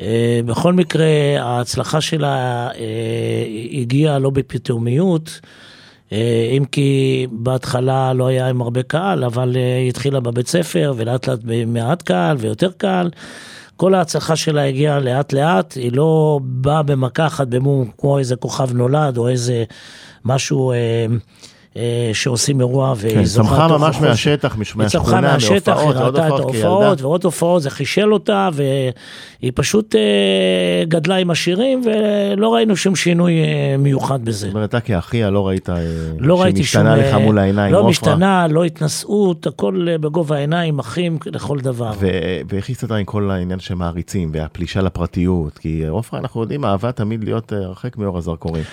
אה, 0.01 0.41
בכל 0.47 0.73
מקרה, 0.73 1.07
ההצלחה 1.39 2.01
שלה 2.01 2.69
אה, 2.79 3.45
הגיעה 3.73 4.19
לא 4.19 4.31
בפתאומיות, 4.31 5.41
אה, 6.13 6.49
אם 6.57 6.65
כי 6.65 7.27
בהתחלה 7.31 8.13
לא 8.13 8.27
היה 8.27 8.49
עם 8.49 8.63
הרבה 8.63 8.83
קהל, 8.83 9.25
אבל 9.25 9.57
היא 9.57 9.89
התחילה 9.89 10.21
בבית 10.21 10.49
ספר, 10.49 10.93
ולאט 10.97 11.29
לאט 11.29 11.41
במעט 11.45 12.03
קהל 12.03 12.37
ויותר 12.41 12.71
קהל. 12.77 13.11
כל 13.77 13.95
ההצלחה 13.95 14.37
שלה 14.37 14.65
הגיעה 14.65 14.99
לאט 14.99 15.33
לאט, 15.33 15.75
היא 15.75 15.93
לא 15.93 16.41
באה 16.43 16.83
במכה 16.83 17.27
אחת 17.27 17.49
במום 17.49 17.91
כמו 17.99 18.19
איזה 18.19 18.37
כוכב 18.37 18.73
נולד 18.73 19.17
או 19.17 19.29
איזה 19.29 19.65
משהו... 20.25 20.73
אה, 20.73 21.07
שעושים 22.13 22.61
אירוע 22.61 22.95
והיא 22.97 23.15
כן, 23.15 23.25
זוכה... 23.25 23.49
צמחה 23.49 23.69
ממש 23.69 24.01
מהשטח, 24.01 24.57
מהשכונה, 24.77 25.21
מהשטח, 25.21 25.79
היא 25.79 25.89
ראתה 25.89 26.27
את 26.27 26.33
ההופעות 26.33 27.01
ועוד 27.01 27.25
הופעות, 27.25 27.63
זה 27.63 27.71
חישל 27.71 28.13
אותה 28.13 28.49
והיא 28.53 29.53
פשוט 29.55 29.95
אה, 29.95 30.85
גדלה 30.89 31.17
עם 31.17 31.31
השירים 31.31 31.83
ולא 31.85 32.55
ראינו 32.55 32.77
שום 32.77 32.97
שינוי 32.97 33.33
אה, 33.33 33.77
מיוחד 33.79 34.25
בזה. 34.25 34.47
זאת 34.47 34.55
אומרת, 34.55 34.69
אתה 34.69 34.81
כאחיה 34.81 35.31
לא 35.31 35.49
ראית 35.49 35.69
לא 36.19 36.43
שהיא 36.43 36.55
משתנה 36.61 36.97
לך 36.97 37.15
מול 37.15 37.39
העיניים, 37.39 37.73
לא 37.73 37.89
משתנה, 37.89 38.47
לא 38.47 38.65
התנשאות, 38.65 39.47
הכל 39.47 39.87
בגובה 40.01 40.37
העיניים, 40.37 40.79
אחים 40.79 41.19
לכל 41.27 41.59
דבר. 41.59 41.93
ואיך 42.49 42.71
הסתדרה 42.71 42.99
עם 42.99 43.05
כל 43.05 43.31
העניין 43.31 43.61
של 43.61 43.75
מעריצים 43.75 44.31
והפלישה 44.33 44.83
לפרטיות? 44.83 45.59
כי 45.59 45.87
עופרה, 45.89 46.21
אנחנו 46.21 46.41
יודעים, 46.41 46.65
אהבה 46.65 46.93
תמיד 46.93 47.25
להיות 47.25 47.53
הרחק 47.53 47.97
מאור 47.97 48.19
הזרקורים. 48.19 48.65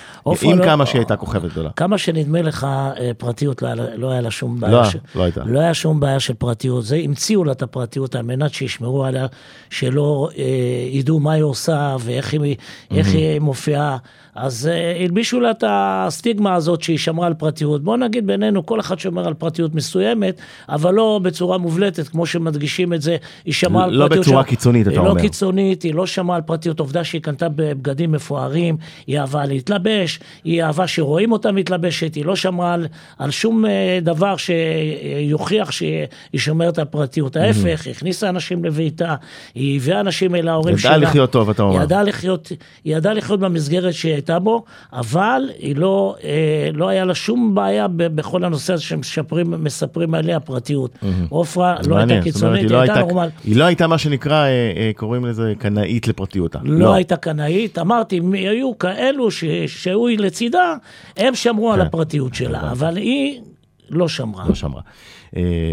עם 0.41 0.59
לא- 0.59 0.65
כמה 0.65 0.85
שהיא 0.85 0.99
הייתה 0.99 1.15
כוכבת 1.15 1.51
גדולה. 1.51 1.69
כמה 1.75 1.97
שנדמה 1.97 2.41
לך 2.41 2.67
אה, 2.99 3.11
פרטיות, 3.17 3.61
לא 3.61 3.67
היה, 3.67 3.75
לא 3.75 4.11
היה 4.11 4.21
לה 4.21 4.31
שום 4.31 4.59
בעיה. 4.59 4.73
לא, 4.73 4.83
ש... 4.83 4.95
לא 5.15 5.23
הייתה. 5.23 5.43
לא 5.45 5.59
היה 5.59 5.73
שום 5.73 5.99
בעיה 5.99 6.19
של 6.19 6.33
פרטיות. 6.33 6.85
זה 6.85 6.95
המציאו 6.95 7.43
לה 7.43 7.51
את 7.51 7.61
הפרטיות 7.61 8.15
על 8.15 8.21
מנת 8.21 8.53
שישמרו 8.53 9.05
עליה, 9.05 9.27
שלא 9.69 10.29
אה, 10.37 10.43
ידעו 10.89 11.19
מה 11.19 11.33
היא 11.33 11.43
עושה 11.43 11.95
ואיך 11.99 12.33
היא, 12.33 12.55
mm-hmm. 12.55 12.95
היא 13.07 13.39
מופיעה. 13.39 13.97
אז 14.35 14.69
uh, 14.71 15.03
הלבישו 15.03 15.39
לה 15.39 15.51
את 15.51 15.63
הסטיגמה 15.67 16.55
הזאת 16.55 16.81
שהיא 16.81 16.97
שמרה 16.97 17.27
על 17.27 17.33
פרטיות. 17.33 17.83
בוא 17.83 17.97
נגיד 17.97 18.27
בינינו, 18.27 18.65
כל 18.65 18.79
אחד 18.79 18.99
שומר 18.99 19.27
על 19.27 19.33
פרטיות 19.33 19.75
מסוימת, 19.75 20.41
אבל 20.69 20.93
לא 20.93 21.19
בצורה 21.23 21.57
מובלטת, 21.57 22.07
כמו 22.07 22.25
שמדגישים 22.25 22.93
את 22.93 23.01
זה, 23.01 23.17
היא 23.45 23.53
שמרה 23.53 23.83
על 23.83 23.89
לא 23.89 24.03
פרטיות. 24.03 24.17
לא 24.17 24.31
בצורה 24.31 24.43
ש... 24.43 24.47
קיצונית, 24.47 24.87
אתה 24.87 24.95
לא 24.95 24.99
אומר. 24.99 25.09
היא 25.09 25.17
לא 25.17 25.21
קיצונית, 25.21 25.83
היא 25.83 25.93
לא 25.93 26.05
שמרה 26.05 26.35
על 26.35 26.41
פרטיות. 26.41 26.79
עובדה 26.79 27.03
שהיא 27.03 27.21
קנתה 27.21 27.49
בבגדים 27.49 28.11
מפוארים, 28.11 28.77
היא 29.07 29.19
אהבה 29.19 29.45
להתלבש, 29.45 30.19
היא 30.43 30.63
אהבה 30.63 30.87
שרואים 30.87 31.31
אותה 31.31 31.51
מתלבשת, 31.51 32.15
היא 32.15 32.25
לא 32.25 32.35
שמרה 32.35 32.73
על, 32.73 32.80
על 33.17 33.31
שום 33.31 33.65
uh, 33.65 33.67
דבר 34.01 34.35
שיוכיח 34.37 35.71
שהיא 35.71 36.07
שומרת 36.35 36.79
על 36.79 36.85
פרטיות. 36.85 37.35
ההפך, 37.35 37.85
היא 37.85 37.91
הכניסה 37.91 38.29
אנשים 38.29 38.65
לביתה, 38.65 39.15
היא 39.55 39.77
הביאה 39.77 39.99
אנשים 39.99 40.35
אל 40.35 40.47
ההורים 40.47 40.77
שלה. 40.77 40.91
ידעה 40.91 41.09
לחיות 41.09 41.31
טוב, 41.31 41.49
אתה 41.49 41.63
אומר. 41.63 41.83
ידעה 41.83 42.03
לחיות, 42.03 42.51
היא 42.83 42.95
ידעה 42.97 43.13
לחיות 43.13 43.39
במסגרת 43.39 43.93
שהיא 43.93 44.13
הייתה 44.13 44.39
בו, 44.39 44.63
אבל 44.93 45.49
היא 45.59 45.75
לא, 45.75 46.15
אה, 46.23 46.69
לא 46.73 46.89
היה 46.89 47.05
לה 47.05 47.15
שום 47.15 47.55
בעיה 47.55 47.87
בכל 47.89 48.43
הנושא 48.43 48.73
הזה 48.73 48.83
שמספרים 48.83 50.13
עליה 50.13 50.39
פרטיות. 50.39 50.97
עופרה 51.29 51.75
לא 51.87 51.97
הייתה 51.97 52.21
קיצונית, 52.23 52.61
היא 52.61 52.69
לא 52.69 52.77
הייתה 52.77 52.99
נורמל. 52.99 53.29
היא 53.43 53.55
לא 53.55 53.63
הייתה 53.63 53.87
מה 53.87 53.97
שנקרא, 53.97 54.45
אה, 54.45 54.47
אה, 54.47 54.91
קוראים 54.95 55.25
לזה 55.25 55.53
קנאית 55.59 56.07
לפרטיותה. 56.07 56.59
לא, 56.63 56.79
לא 56.79 56.93
הייתה 56.93 57.15
קנאית, 57.15 57.77
אמרתי, 57.77 58.21
היו 58.33 58.77
כאלו 58.79 59.27
שהיו 59.67 60.07
לצידה, 60.07 60.75
הם 61.17 61.35
שמרו 61.35 61.73
על 61.73 61.79
כן. 61.79 61.85
הפרטיות 61.85 62.35
שלה, 62.35 62.70
אבל 62.71 62.97
היא 62.97 63.41
לא 63.89 64.07
שמרה. 64.07 64.45
לא 64.47 64.55
שמרה. 64.55 64.81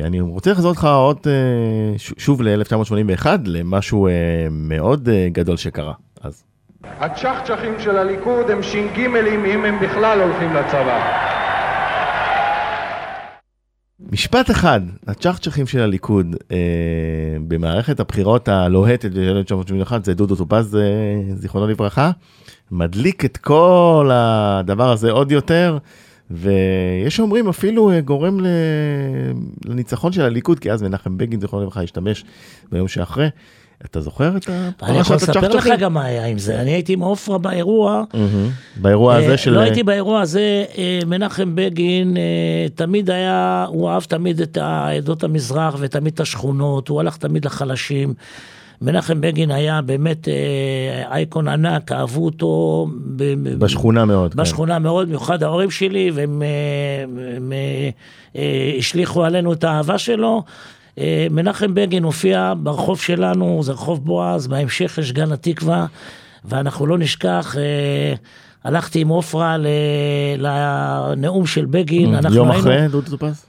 אני 0.04 0.20
רוצה 0.20 0.50
לחזור 0.50 0.70
אותך 0.70 0.84
עוד 0.84 1.26
שוב 1.96 2.42
ל-1981, 2.42 3.26
למשהו 3.44 4.08
מאוד 4.50 5.08
גדול 5.32 5.56
שקרה 5.56 5.92
אז. 6.20 6.44
הצ'חצ'חים 6.84 7.74
של 7.78 7.96
הליכוד 7.96 8.50
הם 8.50 8.62
ש"גימלים 8.62 9.44
אם 9.44 9.64
הם 9.64 9.80
בכלל 9.80 10.20
הולכים 10.20 10.54
לצבא. 10.54 11.28
משפט 14.12 14.50
אחד, 14.50 14.80
הצ'חצ'חים 15.06 15.66
של 15.66 15.80
הליכוד 15.80 16.36
אה, 16.52 16.56
במערכת 17.48 18.00
הבחירות 18.00 18.48
הלוהטת 18.48 19.10
ב-1971 19.10 19.92
זה 20.02 20.14
דודו 20.14 20.36
טופז, 20.36 20.76
אה, 20.76 21.34
זיכרונו 21.34 21.66
לברכה, 21.66 22.10
מדליק 22.70 23.24
את 23.24 23.36
כל 23.36 24.10
הדבר 24.12 24.90
הזה 24.92 25.10
עוד 25.10 25.32
יותר, 25.32 25.78
ויש 26.30 27.16
שאומרים 27.16 27.48
אפילו 27.48 27.90
אה, 27.90 28.00
גורם 28.00 28.40
לניצחון 29.64 30.12
של 30.12 30.22
הליכוד, 30.22 30.58
כי 30.58 30.72
אז 30.72 30.82
מנחם 30.82 31.18
בגין, 31.18 31.40
זיכרונו 31.40 31.64
לברכה, 31.64 31.82
השתמש 31.82 32.24
ביום 32.72 32.88
שאחרי. 32.88 33.28
אתה 33.84 34.00
זוכר 34.00 34.36
את 34.36 34.48
הפרשת 34.48 34.82
אני 34.82 34.98
יכול 34.98 35.16
לספר 35.16 35.48
לך 35.48 35.68
גם 35.78 35.94
מה 35.94 36.04
היה 36.04 36.26
עם 36.26 36.38
זה. 36.38 36.60
אני 36.60 36.70
הייתי 36.70 36.92
עם 36.92 37.00
עופרה 37.00 37.38
באירוע. 37.38 38.04
באירוע 38.76 39.16
הזה 39.16 39.36
של... 39.36 39.50
לא 39.50 39.60
הייתי 39.60 39.82
באירוע 39.82 40.20
הזה, 40.20 40.64
אה, 40.78 41.00
מנחם 41.06 41.54
בגין 41.54 42.16
אה, 42.16 42.22
תמיד 42.74 43.10
היה, 43.10 43.66
הוא 43.68 43.88
אהב 43.88 44.02
תמיד 44.02 44.40
את 44.40 44.58
עדות 44.58 45.24
המזרח 45.24 45.76
ותמיד 45.78 46.12
את 46.12 46.20
השכונות, 46.20 46.88
הוא 46.88 47.00
הלך 47.00 47.16
תמיד 47.16 47.44
לחלשים. 47.44 48.14
מנחם 48.82 49.20
בגין 49.20 49.50
היה 49.50 49.82
באמת 49.82 50.28
אה, 50.28 50.34
אייקון 51.12 51.48
ענק, 51.48 51.92
אהבו 51.92 52.24
אותו. 52.24 52.86
בשכונה 53.58 54.04
מאוד. 54.04 54.34
כן. 54.34 54.40
בשכונה 54.40 54.76
כן. 54.76 54.82
מאוד, 54.82 55.06
במיוחד 55.06 55.42
ההורים 55.42 55.70
שלי, 55.70 56.10
והם 56.14 56.42
השליכו 58.78 59.24
עלינו 59.24 59.52
את 59.52 59.64
האהבה 59.64 59.98
שלו. 59.98 60.42
אה, 60.98 61.26
מנחם 61.30 61.74
בגין 61.74 62.02
הופיע 62.02 62.52
ברחוב 62.58 63.00
שלנו, 63.00 63.60
זה 63.62 63.72
רחוב 63.72 64.04
בועז, 64.04 64.46
בהמשך 64.46 64.98
יש 64.98 65.12
גן 65.12 65.32
התקווה, 65.32 65.86
ואנחנו 66.44 66.86
לא 66.86 66.98
נשכח, 66.98 67.56
אה, 67.58 68.14
הלכתי 68.64 69.00
עם 69.00 69.08
עופרה 69.08 69.56
לנאום 70.38 71.46
של 71.46 71.64
בגין. 71.64 72.14
Mm, 72.14 72.32
יום 72.32 72.50
אחרי 72.50 72.88
דודו 72.88 73.10
טופז? 73.10 73.46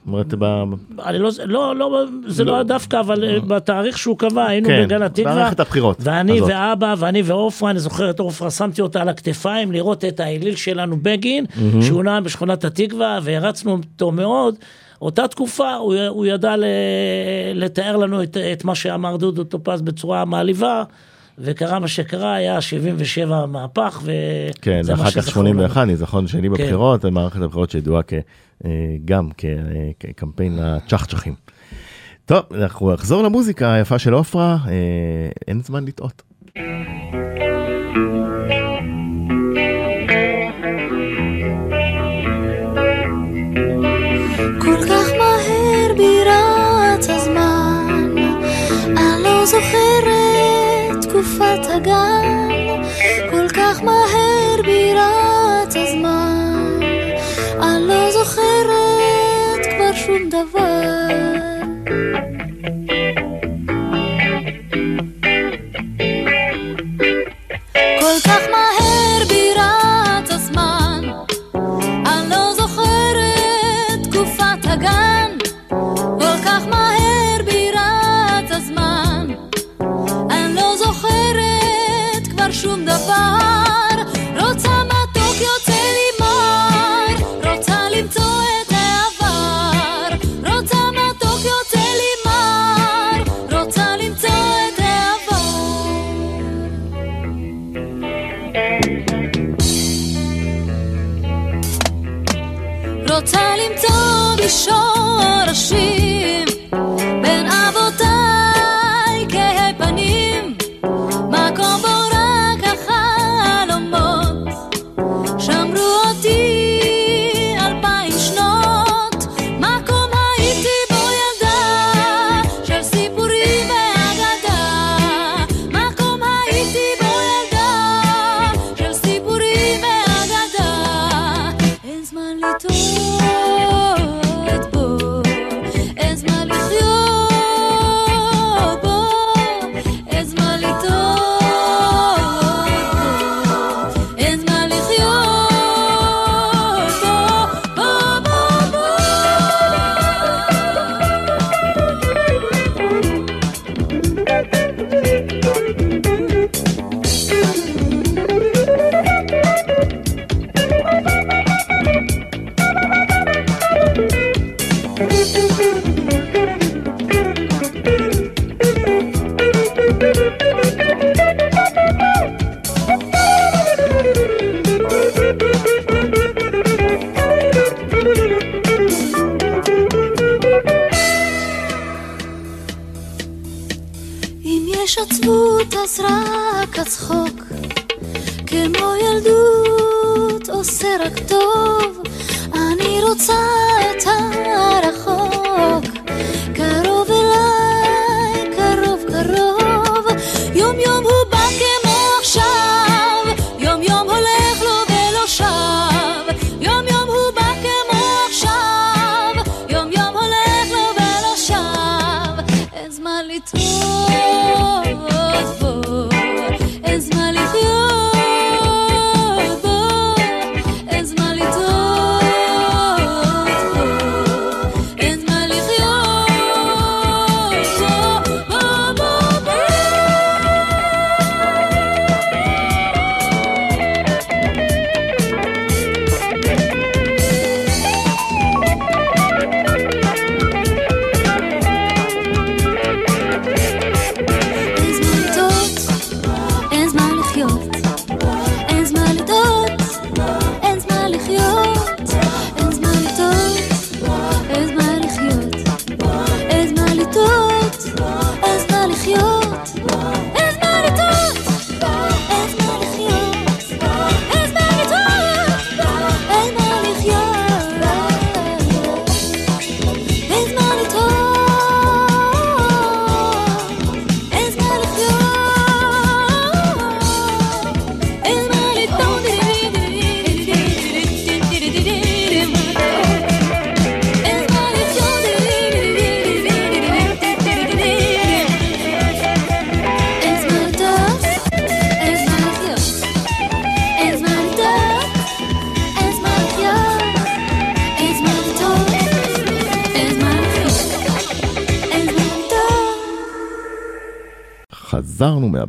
אני 1.06 1.18
לא, 1.18 1.30
לא, 1.46 1.76
לא, 1.76 2.04
זה 2.26 2.44
לא, 2.44 2.58
לא 2.58 2.62
דווקא, 2.62 3.00
אבל 3.00 3.24
אה, 3.24 3.40
בתאריך 3.40 3.98
שהוא 3.98 4.18
קבע, 4.18 4.46
היינו 4.46 4.68
כן, 4.68 4.84
בגן 4.84 5.02
התקווה. 5.02 5.34
במערכת 5.34 5.60
הבחירות. 5.60 5.96
ואני 6.00 6.40
ואבא, 6.40 6.94
ואני 6.98 7.22
ועופרה, 7.22 7.70
אני 7.70 7.80
זוכר 7.80 8.10
את 8.10 8.20
עופרה, 8.20 8.50
שמתי 8.50 8.82
אותה 8.82 9.02
על 9.02 9.08
הכתפיים 9.08 9.72
לראות 9.72 10.04
את 10.04 10.20
האליל 10.20 10.56
שלנו 10.56 10.96
בגין, 11.02 11.44
שהוא 11.82 12.04
נע 12.04 12.20
בשכונת 12.20 12.64
התקווה, 12.64 13.18
והרצנו 13.22 13.72
אותו 13.72 14.12
מאוד. 14.12 14.54
אותה 15.02 15.28
תקופה 15.28 15.74
הוא, 15.74 15.94
הוא 16.08 16.26
ידע 16.26 16.54
לתאר 17.54 17.96
לנו 17.96 18.22
את, 18.22 18.36
את 18.36 18.64
מה 18.64 18.74
שאמר 18.74 19.16
דודו 19.16 19.44
טופז 19.44 19.82
בצורה 19.82 20.24
מעליבה. 20.24 20.82
וקרה 21.40 21.78
מה 21.78 21.88
שקרה, 21.88 22.34
היה 22.34 22.60
77 22.60 23.46
מהפך, 23.46 24.00
ו... 24.04 24.12
כן, 24.62 24.80
ואחר 24.84 25.10
כך 25.10 25.28
81, 25.28 25.86
ניזכון 25.86 26.26
שני 26.26 26.42
כן. 26.42 26.48
בבחירות, 26.48 27.04
מערכת 27.04 27.40
הבחירות 27.42 27.70
שידועה 27.70 28.02
אה, 28.64 28.70
גם 29.04 29.28
כקמפיין 30.00 30.58
הצ'חצ'חים. 30.58 31.34
טוב, 32.24 32.42
אנחנו 32.54 32.92
נחזור 32.92 33.22
למוזיקה 33.22 33.72
היפה 33.72 33.98
של 33.98 34.12
עופרה, 34.12 34.58
אה, 34.68 34.72
אין 35.48 35.62
זמן 35.62 35.84
לטעות. 35.84 36.22
כבר 60.46 60.69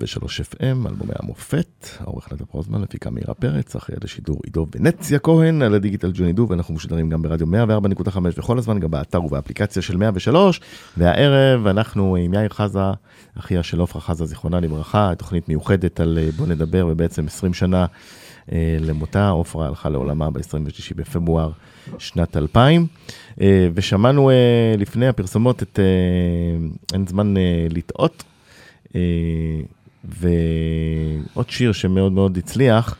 103 0.01 0.41
FM, 0.41 0.87
אלבומי 0.87 1.13
המופת, 1.19 1.87
העורך 1.99 2.33
נדב 2.33 2.45
רוזמן, 2.51 2.81
לפיקה 2.81 3.09
מאירה 3.09 3.33
פרץ, 3.33 3.75
אחרי 3.75 3.95
לשידור 4.03 4.41
עידו 4.45 4.67
ונציה 4.75 5.19
כהן, 5.19 5.61
על 5.61 5.75
הדיגיטל 5.75 6.11
ג'וני 6.13 6.33
דו, 6.33 6.47
ואנחנו 6.49 6.73
משודרים 6.73 7.09
גם 7.09 7.21
ברדיו 7.21 7.47
104.5 7.47 8.17
וכל 8.37 8.57
הזמן 8.57 8.79
גם 8.79 8.91
באתר 8.91 9.23
ובאפליקציה 9.23 9.81
של 9.81 9.97
103, 9.97 10.61
והערב 10.97 11.67
אנחנו 11.67 12.15
עם 12.15 12.33
יאיר 12.33 12.49
חזה, 12.49 12.79
אחיה 13.39 13.63
של 13.63 13.79
עופרה 13.79 14.01
חזה, 14.01 14.25
זיכרונה 14.25 14.59
לברכה, 14.59 15.11
תוכנית 15.17 15.49
מיוחדת 15.49 15.99
על 15.99 16.19
אה, 16.21 16.29
בוא 16.35 16.47
נדבר, 16.47 16.87
ובעצם 16.89 17.27
20 17.27 17.53
שנה 17.53 17.85
אה, 18.51 18.77
למותה, 18.79 19.29
עופרה 19.29 19.67
הלכה 19.67 19.89
לעולמה 19.89 20.29
ב-26 20.31 20.95
בפברואר 20.95 21.51
שנת 21.97 22.37
2000, 22.37 22.87
אה, 23.41 23.69
ושמענו 23.73 24.29
אה, 24.29 24.35
לפני 24.77 25.07
הפרסומות 25.07 25.63
את 25.63 25.79
אה, 25.79 26.67
אין 26.93 27.07
זמן 27.07 27.37
אה, 27.37 27.67
לטעות. 27.69 28.23
אה, 28.95 29.01
ועוד 30.05 31.49
שיר 31.49 31.71
שמאוד 31.71 32.11
מאוד 32.11 32.37
הצליח, 32.37 32.95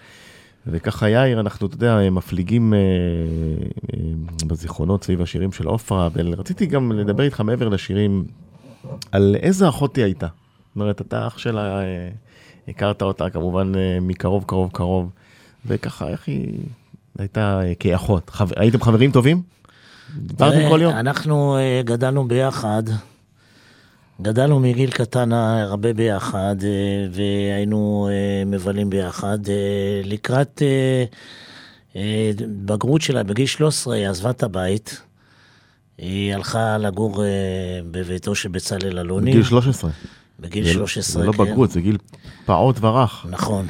וככה 0.67 1.09
יאיר, 1.09 1.39
אנחנו, 1.39 1.67
אתה 1.67 1.75
יודע, 1.75 2.09
מפליגים 2.11 2.73
אה, 2.73 2.79
אה, 2.79 3.99
בזיכרונות 4.47 5.03
סביב 5.03 5.21
השירים 5.21 5.51
של 5.51 5.67
עופרה, 5.67 6.09
ורציתי 6.13 6.65
גם 6.65 6.91
לדבר 6.91 7.23
איתך 7.23 7.41
מעבר 7.41 7.69
לשירים, 7.69 8.25
על 9.11 9.35
איזה 9.39 9.69
אחות 9.69 9.95
היא 9.95 10.05
הייתה. 10.05 10.27
זאת 10.27 10.75
אומרת, 10.75 11.01
אתה 11.01 11.27
אח 11.27 11.37
שלה, 11.37 11.81
אה, 11.81 12.09
הכרת 12.67 13.01
אותה 13.01 13.29
כמובן 13.29 13.71
אה, 13.75 13.97
מקרוב, 14.01 14.43
קרוב, 14.47 14.69
קרוב, 14.73 15.09
וככה, 15.65 16.07
איך 16.07 16.27
היא 16.27 16.53
הייתה 17.19 17.61
אה, 17.63 17.75
כאחות. 17.75 18.29
חבר- 18.29 18.55
הייתם 18.59 18.81
חברים 18.81 19.11
טובים? 19.11 19.41
דיברתם 20.17 20.69
כל 20.69 20.79
יום? 20.81 20.93
אנחנו 20.93 21.57
אה, 21.57 21.81
גדלנו 21.85 22.27
ביחד, 22.27 22.83
גדלנו 24.21 24.59
מגיל 24.59 24.91
קטן 24.91 25.33
אה, 25.33 25.61
הרבה 25.61 25.93
ביחד, 25.93 26.55
אה, 26.63 26.69
והיינו 27.11 28.09
אה, 28.11 28.45
מבלים 28.45 28.89
ביחד. 28.89 29.37
לקראת 30.03 30.61
בגרות 32.65 33.01
שלה, 33.01 33.23
בגיל 33.23 33.45
13, 33.45 33.95
היא 33.95 34.07
עזבה 34.07 34.29
את 34.29 34.43
הבית. 34.43 35.01
היא 35.97 36.33
הלכה 36.33 36.77
לגור 36.77 37.23
בביתו 37.91 38.35
של 38.35 38.49
בצלאל 38.49 38.99
אלוני. 38.99 39.31
בגיל 39.31 39.43
13. 39.43 39.91
בגיל 40.39 40.65
זה- 40.65 40.73
13, 40.73 41.21
זה 41.21 41.27
לא 41.27 41.31
כן. 41.33 41.43
בגרות, 41.43 41.71
זה 41.71 41.81
גיל 41.81 41.97
פעוט 42.45 42.77
ורך. 42.83 43.25
נכון. 43.29 43.67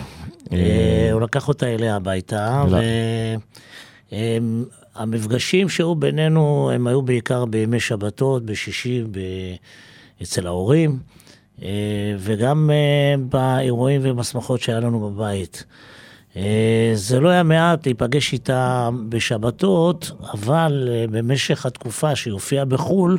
הוא 1.12 1.22
לקח 1.22 1.48
אותה 1.48 1.68
אליה 1.68 1.96
הביתה, 1.96 2.64
לא. 2.70 2.78
והמפגשים 4.96 5.70
שהיו 5.70 5.96
בינינו, 5.96 6.72
הם 6.74 6.88
היו 6.88 7.02
בעיקר 7.02 7.46
בימי 7.46 7.80
שבתות, 7.80 8.46
בשישי, 8.46 9.04
ב- 9.12 9.56
אצל 10.22 10.48
ההורים, 10.48 11.00
אה, 11.64 11.70
וגם 12.20 12.70
אה, 12.74 13.16
באירועים 13.30 14.02
ובשמחות 14.04 14.62
שהיה 14.62 14.80
לנו 14.80 15.00
בבית. 15.10 15.64
אה, 16.38 16.92
זה 16.96 17.20
לא 17.20 17.30
היה 17.30 17.44
מעט 17.44 17.86
להיפגש 17.86 18.34
איתה 18.34 18.90
בשבתות, 19.10 20.12
אבל 20.34 20.90
במשך 21.12 21.66
התקופה 21.66 22.16
שהיא 22.16 22.34
הופיעה 22.34 22.66
בחו"ל, 22.66 23.18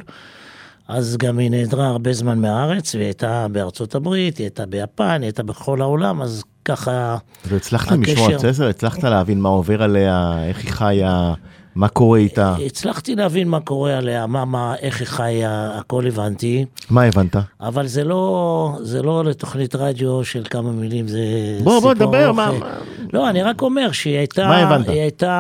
אז 0.89 1.17
גם 1.17 1.39
היא 1.39 1.51
נעדרה 1.51 1.87
הרבה 1.89 2.13
זמן 2.13 2.39
מהארץ, 2.39 2.95
והיא 2.95 3.05
הייתה 3.07 3.47
בארצות 3.53 3.95
הברית, 3.95 4.37
היא 4.39 4.45
הייתה 4.45 4.67
ביפן, 4.67 5.05
היא 5.21 5.23
הייתה 5.23 5.43
בכל 5.43 5.81
העולם, 5.81 6.23
אז 6.23 6.43
ככה... 6.65 7.17
והצלחתם 7.47 8.03
לשמוע 8.03 8.29
הקשר- 8.29 8.53
צסר? 8.53 8.69
הצלחת 8.69 9.05
להבין 9.05 9.41
מה 9.41 9.49
עובר 9.49 9.83
עליה, 9.83 10.35
איך 10.49 10.59
היא 10.65 10.71
חיה, 10.71 11.35
מה 11.75 11.89
קורה 11.89 12.19
איתה? 12.19 12.55
הצלחתי 12.67 13.15
להבין 13.17 13.49
מה 13.49 13.61
קורה 13.61 13.99
עליה, 13.99 14.27
מה, 14.27 14.45
מה, 14.45 14.75
איך 14.81 15.01
היא 15.01 15.07
חיה, 15.09 15.71
הכל 15.79 16.07
הבנתי, 16.07 16.65
מה 16.91 17.03
הבנת? 17.03 17.37
אבל 17.61 17.87
זה 17.87 18.05
לא, 18.05 18.77
זה 18.83 19.03
לא 19.03 19.25
לתוכנית 19.25 19.75
רדיו 19.75 20.25
של 20.25 20.43
כמה 20.51 20.73
מילים, 20.73 21.09
זה 21.09 21.19
בוא, 21.65 21.81
בוא, 21.81 21.93
סיפור 21.95 22.07
דבר. 22.09 22.33
מה- 22.33 22.51
מה- 22.53 22.67
לא, 23.13 23.31
אני 23.31 23.43
רק 23.43 23.63
אומר 23.63 23.93
שהיא 23.93 24.17
הייתה... 24.19 24.47
מה 24.49 24.57
הבנת? 24.59 24.89
היא 24.89 25.01
הייתה... 25.01 25.33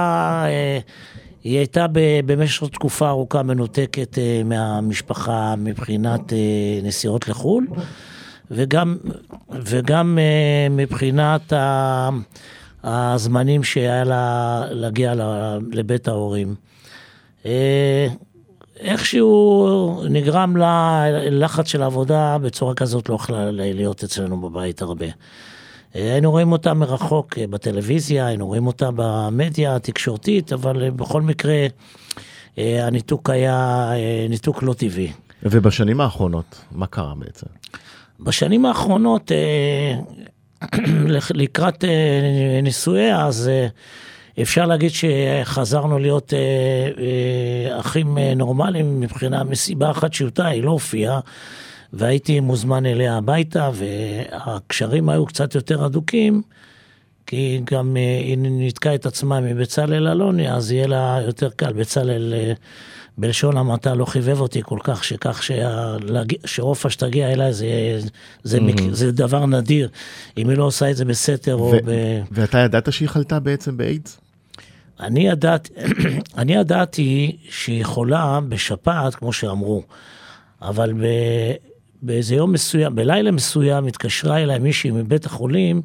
אה, 0.46 0.78
היא 1.44 1.58
הייתה 1.58 1.86
במשך 2.26 2.62
תקופה 2.72 3.08
ארוכה 3.08 3.42
מנותקת 3.42 4.18
אה, 4.18 4.42
מהמשפחה 4.44 5.54
מבחינת 5.58 6.32
אה, 6.32 6.38
נסיעות 6.82 7.28
לחו"ל, 7.28 7.66
וגם, 8.50 8.96
וגם 9.50 10.18
מבחינת 10.70 11.52
ה- 11.52 12.08
הזמנים 12.84 13.64
שהיה 13.64 14.04
לה 14.04 14.64
להגיע 14.70 15.14
לבית 15.72 16.08
ההורים. 16.08 16.54
אה, 17.46 18.06
איכשהו 18.80 20.02
נגרם 20.10 20.56
לה 20.56 21.04
לחץ 21.30 21.66
של 21.66 21.82
עבודה 21.82 22.38
בצורה 22.38 22.74
כזאת 22.74 23.08
לא 23.08 23.14
יכלה 23.14 23.50
להיות 23.50 24.04
אצלנו 24.04 24.40
בבית 24.40 24.82
הרבה. 24.82 25.06
אה, 25.06 26.12
היינו 26.12 26.30
רואים 26.30 26.52
אותה 26.52 26.74
מרחוק 26.74 27.38
אה, 27.38 27.46
בטלוויזיה, 27.46 28.26
היינו 28.26 28.46
רואים 28.46 28.66
אותה 28.66 28.90
במדיה 28.94 29.76
התקשורתית, 29.76 30.52
אבל 30.52 30.90
בכל 30.90 31.22
מקרה 31.22 31.66
הניתוק 32.56 33.30
היה 33.30 33.90
ניתוק 34.28 34.62
לא 34.62 34.72
טבעי. 34.72 35.12
ובשנים 35.42 36.00
האחרונות, 36.00 36.64
מה 36.72 36.86
קרה 36.86 37.14
בעצם? 37.14 37.46
בשנים 38.20 38.66
האחרונות, 38.66 39.32
לקראת 41.34 41.84
אה, 41.84 42.60
נישואיה, 42.62 43.26
אז 43.26 43.48
אה, 43.48 43.66
אפשר 44.42 44.66
להגיד 44.66 44.90
שחזרנו 44.90 45.98
להיות 45.98 46.32
אה, 46.34 47.80
אחים 47.80 48.18
נורמליים 48.18 49.00
מבחינה, 49.00 49.44
מסיבה 49.44 49.90
אחת 49.90 50.10
פשוטה, 50.10 50.46
היא 50.46 50.62
לא 50.62 50.70
הופיעה, 50.70 51.20
והייתי 51.92 52.40
מוזמן 52.40 52.86
אליה 52.86 53.16
הביתה, 53.16 53.70
והקשרים 53.74 55.08
היו 55.08 55.26
קצת 55.26 55.54
יותר 55.54 55.84
הדוקים, 55.84 56.42
כי 57.26 57.60
גם 57.64 57.96
היא 57.96 58.38
ניתקה 58.38 58.94
את 58.94 59.06
עצמה 59.06 59.40
מבצלאל 59.40 60.08
אלוני, 60.08 60.52
אז 60.52 60.72
יהיה 60.72 60.86
לה 60.86 61.18
יותר 61.26 61.50
קל. 61.50 61.72
בצלאל, 61.72 62.34
בלשון 63.18 63.56
המעטה, 63.56 63.94
לא 63.94 64.04
חיבב 64.04 64.40
אותי 64.40 64.60
כל 64.64 64.78
כך, 64.84 65.04
שכך 65.04 65.42
שה- 65.42 65.96
שעופרה 66.44 66.90
שתגיע 66.90 67.32
אליי 67.32 67.52
זה, 67.52 67.66
זה, 68.42 68.60
מק- 68.60 68.92
זה 68.92 69.12
דבר 69.12 69.46
נדיר. 69.46 69.88
אם 70.38 70.48
היא 70.48 70.58
לא 70.58 70.64
עושה 70.64 70.90
את 70.90 70.96
זה 70.96 71.04
בסתר 71.04 71.54
או 71.54 71.70
ו- 71.72 71.76
ב... 71.84 71.90
ואתה 72.30 72.58
ידעת 72.58 72.92
שהיא 72.92 73.08
חלתה 73.08 73.40
בעצם 73.40 73.76
באיידס? 73.76 74.20
אני 75.00 75.28
ידעתי, 75.28 75.72
אני 76.38 76.54
ידעתי 76.54 77.36
שהיא 77.50 77.84
חולה 77.84 78.38
בשפעת, 78.48 79.14
כמו 79.14 79.32
שאמרו, 79.32 79.82
אבל 80.62 80.92
ב, 80.92 81.04
באיזה 82.02 82.34
יום 82.34 82.52
מסוים, 82.52 82.94
בלילה 82.94 83.30
מסוים, 83.30 83.86
התקשרה 83.86 84.38
אליי 84.42 84.58
מישהי 84.58 84.90
מבית 84.90 85.26
החולים, 85.26 85.82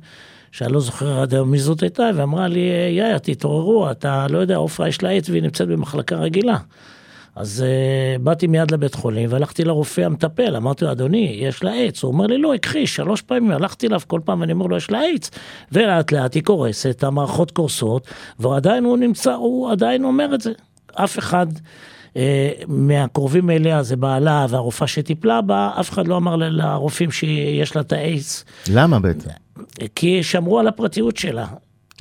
שאני 0.52 0.74
לא 0.74 0.80
זוכר 0.80 1.20
עד 1.22 1.34
היום 1.34 1.52
מי 1.52 1.60
זאת 1.60 1.82
הייתה, 1.84 2.10
ואמרה 2.16 2.48
לי, 2.48 2.60
יאיה, 2.92 3.20
תתעוררו, 3.20 3.92
אתה 3.92 4.28
לא 4.30 4.38
יודע, 4.38 4.56
עופרה 4.56 4.88
יש 4.88 5.04
לה 5.04 5.10
עץ 5.10 5.30
והיא 5.30 5.42
נמצאת 5.44 5.68
במחלקה 5.68 6.16
רגילה. 6.16 6.58
אז 7.38 7.64
uh, 7.66 8.22
באתי 8.22 8.48
מיד 8.48 8.72
לבית 8.72 8.96
חולים 8.96 9.32
והלכתי 9.32 9.64
לרופא 9.64 10.02
המטפל, 10.02 10.56
אמרתי 10.56 10.86
לו, 10.86 10.92
אדוני, 10.92 11.38
יש 11.42 11.64
לה 11.64 11.74
עץ. 11.74 12.04
הוא 12.04 12.12
אומר 12.12 12.26
לי, 12.28 12.38
לא, 12.38 12.54
הכחיש, 12.54 12.96
שלוש 12.96 13.22
פעמים 13.22 13.52
הלכתי 13.52 13.88
אליו, 13.88 14.02
כל 14.08 14.20
פעם 14.26 14.44
אני 14.44 14.52
אומר 14.52 14.66
לו, 14.66 14.78
יש 14.78 14.92
לה 14.92 15.02
עץ. 15.14 15.32
ולאט 15.72 16.12
לאט 16.12 16.34
היא 16.34 16.44
קורסת, 16.44 17.04
המערכות 17.04 17.52
קורסות, 17.52 18.08
ועדיין 18.40 18.84
הוא 18.84 18.98
נמצא, 18.98 19.34
הוא 19.34 19.72
עדיין 19.72 20.04
אומר 20.04 20.36
את 20.36 20.42
זה. 20.42 20.52
אף 20.96 21.20
אחד 21.20 21.48
אה, 22.16 22.52
מהקרובים 22.68 23.50
אליה, 23.50 23.84
זה 23.84 23.96
בעלה 23.96 24.46
והרופאה 24.50 24.88
שטיפלה 24.88 25.42
בה, 25.42 25.72
אף 25.80 25.90
אחד 25.90 26.08
לא 26.08 26.18
אמר 26.18 26.36
לרופאים 26.36 27.12
שיש 27.12 27.76
לה 27.76 27.82
את 27.82 27.92
האיידס, 27.92 28.46
למה 28.70 29.00
בעצם? 29.00 29.30
כי 29.96 30.24
שמרו 30.24 30.60
על 30.60 30.68
הפרטיות 30.68 31.18
שלה. 31.18 31.46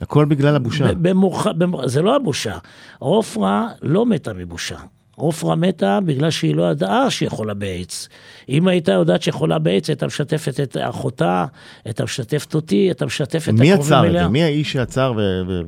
הכל 0.00 0.24
בגלל 0.24 0.56
הבושה. 0.56 0.94
במוח... 0.94 1.46
במוח... 1.46 1.86
זה 1.86 2.02
לא 2.02 2.16
הבושה. 2.16 2.58
עופרה 2.98 3.68
לא 3.82 4.06
מתה 4.06 4.32
מבושה. 4.32 4.76
עופרה 5.16 5.56
מתה 5.56 5.98
בגלל 6.04 6.30
שהיא 6.30 6.54
לא 6.54 6.70
ידעה 6.70 7.10
שהיא 7.10 7.28
חולה 7.28 7.54
באיידס. 7.54 8.08
אם 8.48 8.68
הייתה 8.68 8.92
יודעת 8.92 9.22
שהיא 9.22 9.34
חולה 9.34 9.58
באיידס, 9.58 9.88
הייתה 9.88 10.06
משתפת 10.06 10.60
את 10.60 10.76
אחותה, 10.80 11.44
הייתה 11.84 12.04
משתפת 12.04 12.54
אותי, 12.54 12.76
הייתה 12.76 13.06
משתפת 13.06 13.48
את 13.48 13.54
מי 13.54 13.72
הקרובים 13.72 13.94
עצר 13.94 14.04
את 14.04 14.10
אליה. 14.10 14.22
זה? 14.22 14.28
מי 14.28 14.42
האיש 14.42 14.72
שעצר 14.72 15.12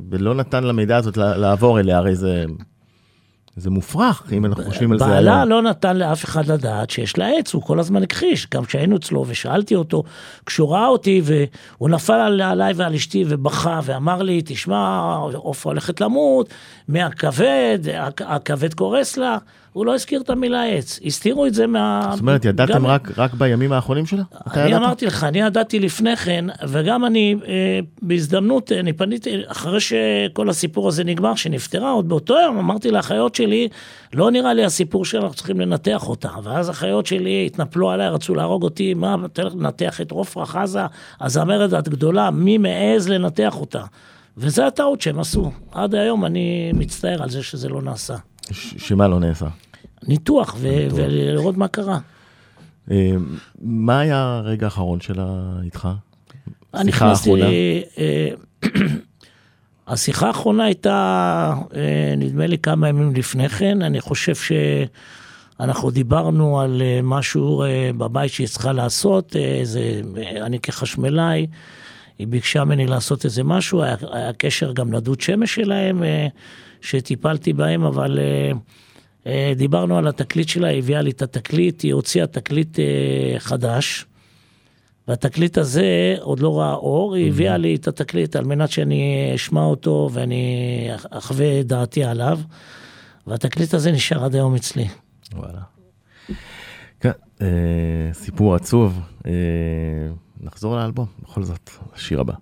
ולא 0.09 0.35
נתן 0.35 0.63
למידע 0.63 0.97
הזאת 0.97 1.17
לעבור 1.17 1.79
אליה? 1.79 1.97
הרי 1.97 2.15
זה... 2.15 2.45
זה 3.59 3.69
מופרך, 3.69 4.23
אם 4.31 4.45
אנחנו 4.45 4.63
חושבים 4.63 4.91
על 4.91 4.99
זה 4.99 5.05
בעלה 5.05 5.37
היום. 5.39 5.49
לא 5.49 5.61
נתן 5.61 5.97
לאף 5.97 6.25
אחד 6.25 6.45
לדעת 6.47 6.89
שיש 6.89 7.17
לה 7.17 7.27
עץ, 7.39 7.53
הוא 7.53 7.61
כל 7.63 7.79
הזמן 7.79 8.03
הכחיש. 8.03 8.47
גם 8.53 8.65
כשהיינו 8.65 8.95
אצלו 8.97 9.25
ושאלתי 9.27 9.75
אותו, 9.75 10.03
כשהוא 10.45 10.69
ראה 10.69 10.87
אותי 10.87 11.21
והוא 11.23 11.89
נפל 11.89 12.13
על- 12.13 12.41
עליי 12.41 12.73
ועל 12.75 12.93
אשתי 12.93 13.25
ובכה 13.27 13.79
ואמר 13.83 14.21
לי, 14.21 14.41
תשמע, 14.45 15.15
עופרה 15.33 15.71
הולכת 15.71 16.01
למות, 16.01 16.49
מהכבד, 16.87 17.79
הכ- 17.85 18.23
הכבד 18.25 18.73
קורס 18.73 19.17
לה, 19.17 19.37
הוא 19.79 19.85
לא 19.85 19.95
הזכיר 19.95 20.21
את 20.21 20.29
המילה 20.29 20.63
עץ. 20.65 20.99
הסתירו 21.05 21.45
את 21.45 21.53
זה 21.53 21.67
מה... 21.67 22.09
זאת 22.11 22.19
אומרת, 22.21 22.45
ידעתם 22.45 22.73
גם- 22.73 22.85
רק 22.87 23.11
רק 23.17 23.33
בימים 23.33 23.71
האחרונים 23.71 24.05
שלה? 24.05 24.23
אני 24.53 24.67
ידעת? 24.69 24.81
אמרתי 24.81 25.05
לך, 25.05 25.23
אני 25.23 25.39
ידעתי 25.41 25.79
לפני 25.79 26.15
כן, 26.15 26.45
וגם 26.67 27.05
אני 27.05 27.35
אה, 27.47 27.79
בהזדמנות, 28.01 28.71
אני 28.71 28.93
פניתי, 28.93 29.35
אחרי 29.47 29.79
שכל 29.79 30.49
הסיפור 30.49 30.87
הזה 30.87 31.03
נגמר, 31.03 31.35
שנפטרה, 31.35 31.91
עוד 31.91 32.09
באותו 32.09 32.33
יום 32.45 32.57
אמרתי 32.57 32.91
לאחיות 32.91 33.35
שלי, 33.35 33.67
לא 34.13 34.31
נראה 34.31 34.53
לי 34.53 34.65
הסיפור 34.65 35.05
שאנחנו 35.05 35.33
צריכים 35.33 35.59
לנתח 35.59 36.07
אותה. 36.09 36.29
ואז 36.43 36.69
אחיות 36.69 37.05
שלי 37.05 37.43
התנפלו 37.45 37.91
עליי, 37.91 38.09
רצו 38.09 38.35
להרוג 38.35 38.63
אותי, 38.63 38.93
מה, 38.93 39.15
תלך 39.33 39.53
לנתח 39.55 40.01
את 40.01 40.11
עופרה 40.11 40.45
חזה, 40.45 40.81
הזמרת 41.21 41.73
הגדולה, 41.73 42.31
מי 42.31 42.57
מעז 42.57 43.09
לנתח 43.09 43.55
אותה? 43.59 43.81
וזה 44.37 44.67
הטעות 44.67 45.01
שהם 45.01 45.19
עשו. 45.19 45.51
עד 45.71 45.95
היום 45.95 46.25
אני 46.25 46.71
מצטער 46.73 47.23
על 47.23 47.29
זה 47.29 47.43
שזה 47.43 47.69
לא 47.69 47.81
נעשה. 47.81 48.15
שמה 48.77 49.07
לא 49.07 49.19
נעשה? 49.19 49.45
ניתוח, 50.07 50.55
ו- 50.59 50.87
ולראות 50.95 51.57
מה 51.57 51.67
קרה. 51.67 51.99
אה, 52.91 53.11
מה 53.61 53.99
היה 53.99 54.35
הרגע 54.37 54.65
האחרון 54.65 55.01
שלה 55.01 55.25
איתך? 55.63 55.89
אני 56.73 56.91
שיחה 56.91 57.05
נכנסתי, 57.05 57.29
האחרונה? 57.29 57.49
אה, 57.97 58.29
השיחה 59.93 60.27
האחרונה 60.27 60.63
הייתה, 60.63 61.53
אה, 61.75 62.13
נדמה 62.17 62.47
לי 62.47 62.57
כמה 62.57 62.89
ימים 62.89 63.15
לפני 63.15 63.49
כן, 63.49 63.81
אני 63.81 64.01
חושב 64.01 64.33
שאנחנו 64.35 65.91
דיברנו 65.91 66.59
על 66.59 66.81
אה, 66.81 66.99
משהו 67.03 67.63
בבית 67.97 68.31
שהיא 68.31 68.47
צריכה 68.47 68.71
לעשות, 68.71 69.35
זה, 69.63 70.01
אני 70.41 70.59
כחשמלאי, 70.59 71.47
היא 72.19 72.27
ביקשה 72.27 72.63
ממני 72.63 72.87
לעשות 72.87 73.25
איזה 73.25 73.43
משהו, 73.43 73.83
היה, 73.83 73.95
היה 74.11 74.33
קשר 74.33 74.73
גם 74.73 74.93
לדוד 74.93 75.21
שמש 75.21 75.55
שלהם, 75.55 76.03
שטיפלתי 76.81 77.53
בהם, 77.53 77.83
אבל 77.83 78.19
דיברנו 79.55 79.97
על 79.97 80.07
התקליט 80.07 80.49
שלה, 80.49 80.67
היא 80.67 80.79
הביאה 80.79 81.01
לי 81.01 81.11
את 81.11 81.21
התקליט, 81.21 81.81
היא 81.81 81.93
הוציאה 81.93 82.27
תקליט 82.27 82.79
אה, 82.79 83.39
חדש. 83.39 84.05
והתקליט 85.07 85.57
הזה 85.57 86.15
עוד 86.19 86.39
לא 86.39 86.59
ראה 86.59 86.73
אור, 86.73 87.15
היא 87.15 87.29
הביאה 87.29 87.57
לי 87.57 87.75
את 87.75 87.87
התקליט 87.87 88.35
על 88.35 88.45
מנת 88.45 88.71
שאני 88.71 89.31
אשמע 89.35 89.63
אותו 89.63 90.09
ואני 90.13 90.87
אחווה 91.09 91.59
את 91.59 91.67
דעתי 91.67 92.03
עליו, 92.03 92.39
והתקליט 93.27 93.73
הזה 93.73 93.91
נשאר 93.91 94.25
עד 94.25 94.35
היום 94.35 94.55
אצלי. 94.55 94.87
וואלה. 95.33 95.61
כן, 96.99 97.11
אה, 97.41 97.47
סיפור 98.13 98.55
עצוב. 98.55 98.99
אה, 99.25 99.31
נחזור 100.41 100.75
לאלבום, 100.75 101.05
בכל 101.23 101.43
זאת, 101.43 101.69
השיר 101.93 102.19
הבא. 102.19 102.33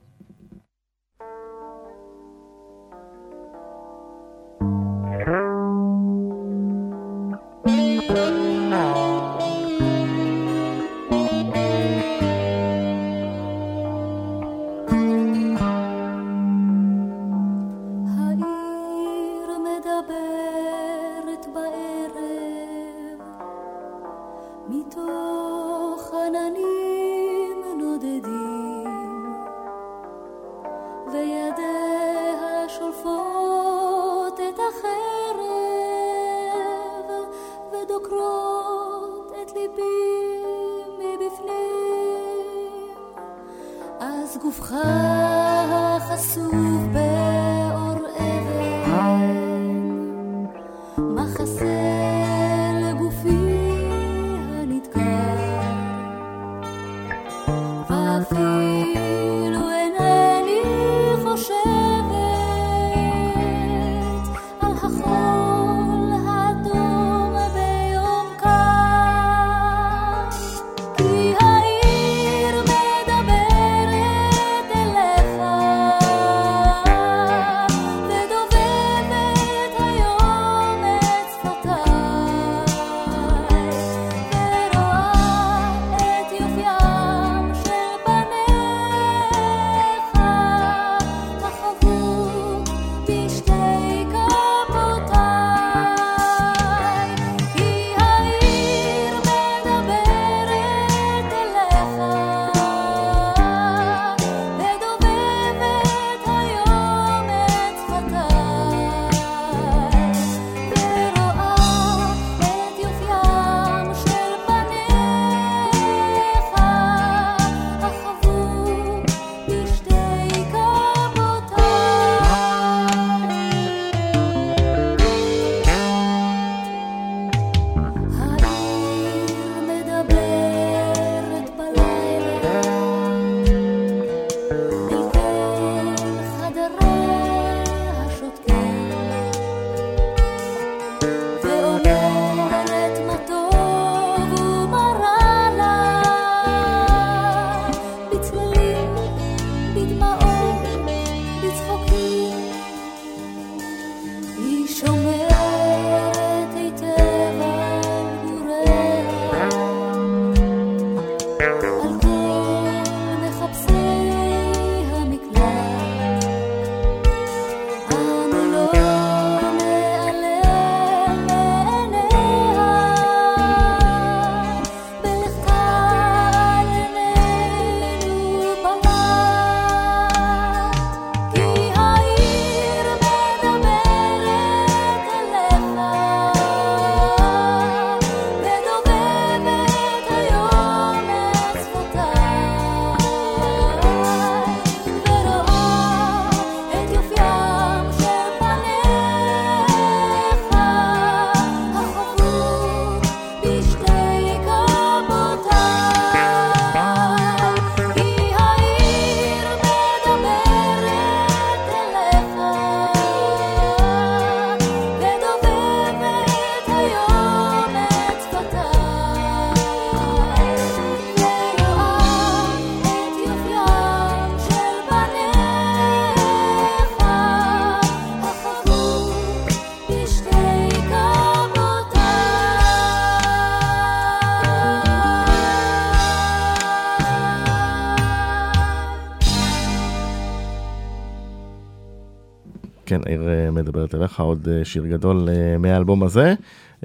אה, 243.98 244.06
מדברת 244.06 244.10
אליך, 244.10 244.20
עוד 244.20 244.48
אה, 244.52 244.66
שיר 244.66 244.86
גדול 244.86 245.30
אה, 245.30 245.58
מהאלבום 245.58 246.04
הזה. 246.04 246.34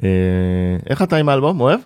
אה, 0.03 0.09
איך 0.91 1.03
אתה 1.03 1.17
עם 1.17 1.29
האלבום? 1.29 1.61
אוהב? 1.61 1.81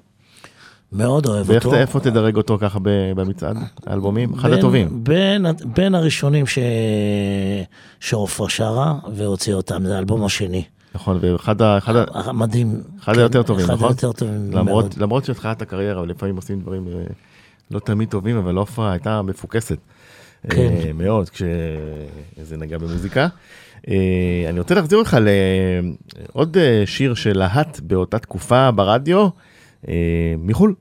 מאוד 0.93 1.27
אוהב 1.27 1.51
ואיך 1.51 1.64
אותו. 1.66 1.77
ת- 1.77 1.81
איפה 1.81 2.01
תדרג 2.01 2.37
אותו 2.37 2.59
ככה 2.61 2.79
במצעד 3.16 3.57
האלבומים? 3.87 4.35
אחד 4.35 4.51
הטובים. 4.51 5.05
בין, 5.05 5.47
בין 5.74 5.95
הראשונים 5.95 6.47
ש... 6.47 6.59
שעופרה 8.01 8.49
שרה 8.49 8.95
והוציאה 9.14 9.57
אותם, 9.57 9.83
זה 9.87 9.97
האלבום 9.97 10.24
השני. 10.24 10.64
נכון, 10.95 11.18
ואחד 11.20 11.62
ה... 11.62 11.79
אחד 11.79 11.97
ה- 11.97 12.33
מדהים. 12.33 12.81
אחד 13.03 13.12
כן, 13.14 13.18
היותר 13.20 13.43
טובים, 13.43 13.64
אחד 13.64 13.74
נכון? 13.74 13.89
היותר 13.89 14.12
טובים 14.12 14.51
מאוד. 14.51 14.55
למרות, 14.55 14.99
למרות 14.99 15.24
שהתחלת 15.24 15.62
הקריירה, 15.62 16.03
ולפעמים 16.03 16.37
עושים 16.37 16.61
דברים 16.61 16.89
לא 17.70 17.79
תמיד 17.79 18.09
טובים, 18.09 18.37
אבל 18.37 18.57
עופרה 18.57 18.93
הייתה 18.93 19.22
מפוקסת. 19.22 19.79
כן. 20.51 20.72
מאוד, 20.95 21.31
כשזה 21.31 21.47
נגע 22.59 22.79
במוזיקה. 22.79 23.27
אה, 23.89 24.47
אני 24.49 24.59
רוצה 24.59 24.74
להחזיר 24.74 24.99
אותך 24.99 25.16
לעוד 26.35 26.57
אה, 26.57 26.83
שיר 26.87 27.14
שלהט 27.14 27.81
באותה 27.81 28.18
תקופה 28.18 28.70
ברדיו, 28.70 29.29
אה, 29.89 30.35
מחו"ל. 30.39 30.74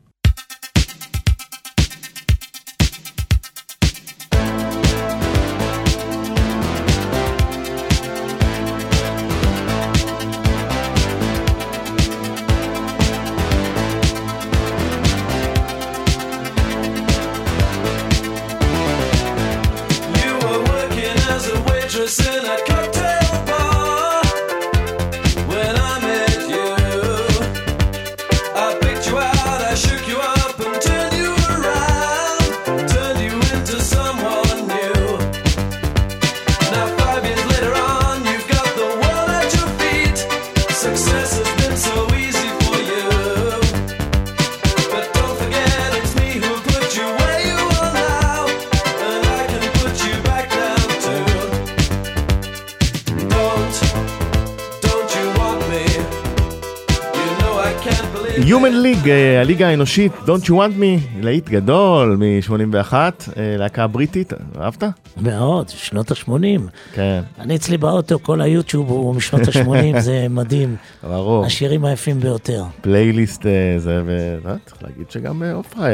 הליגה 59.55 59.69
האנושית, 59.69 60.11
Don't 60.25 60.45
You 60.45 60.49
Want 60.49 60.79
Me, 60.79 61.21
להיט 61.21 61.49
גדול 61.49 62.17
מ-81, 62.19 62.93
אה, 62.93 63.11
להקה 63.57 63.87
בריטית, 63.87 64.33
אהבת? 64.61 64.83
מאוד, 65.21 65.69
שנות 65.69 66.11
ה-80. 66.11 66.61
כן, 66.93 67.21
אני 67.39 67.55
אצלי 67.55 67.77
באוטו, 67.77 68.19
כל 68.19 68.41
היוטיוב 68.41 68.89
הוא 68.89 69.15
משנות 69.15 69.41
ה-80, 69.41 69.99
זה 69.99 70.27
מדהים. 70.29 70.75
ברור. 71.03 71.45
השירים 71.45 71.85
היפים 71.85 72.19
ביותר. 72.19 72.63
פלייליסט 72.81 73.45
אה, 73.45 73.51
זה, 73.77 74.01
וצריך 74.05 74.83
להגיד 74.83 75.11
שגם 75.11 75.43
אה, 75.43 75.53
עופרה, 75.53 75.87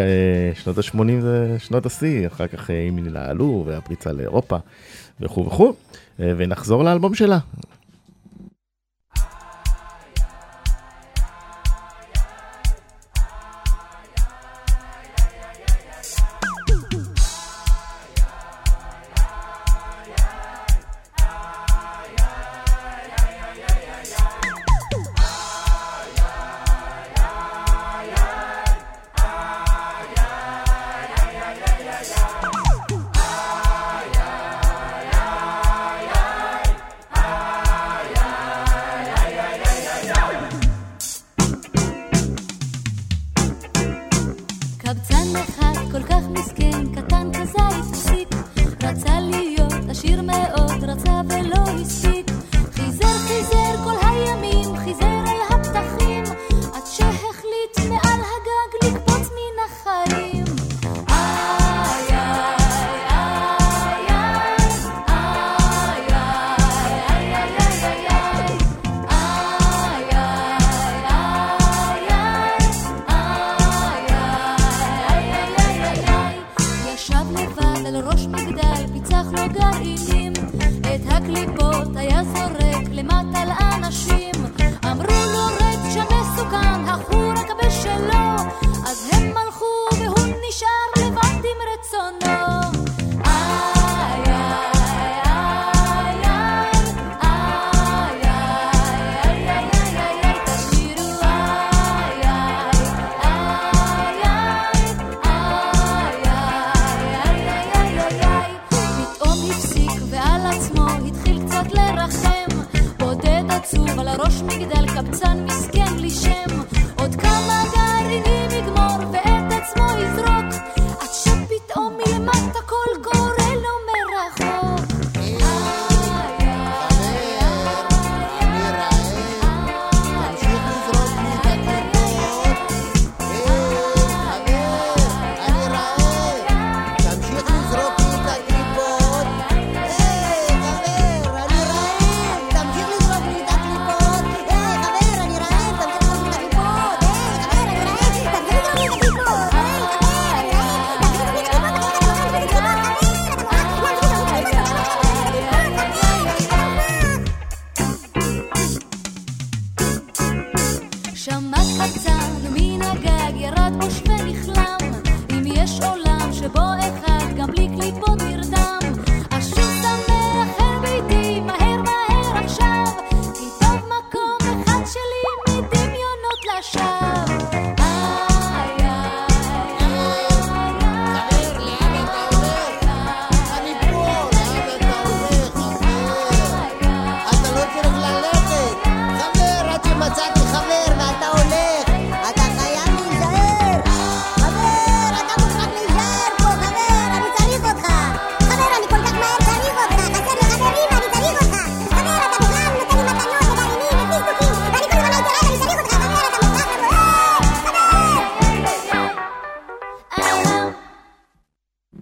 שנות 0.63 0.77
ה-80 0.77 1.21
זה 1.21 1.55
שנות 1.59 1.85
השיא, 1.85 2.27
אחר 2.27 2.47
כך 2.47 2.69
אם 2.69 2.99
נעלו 3.13 3.63
והפריצה 3.67 4.11
לאירופה 4.11 4.57
וכו' 5.21 5.45
וכו', 5.45 5.73
ונחזור 6.19 6.83
לאלבום 6.83 7.15
שלה. 7.15 7.37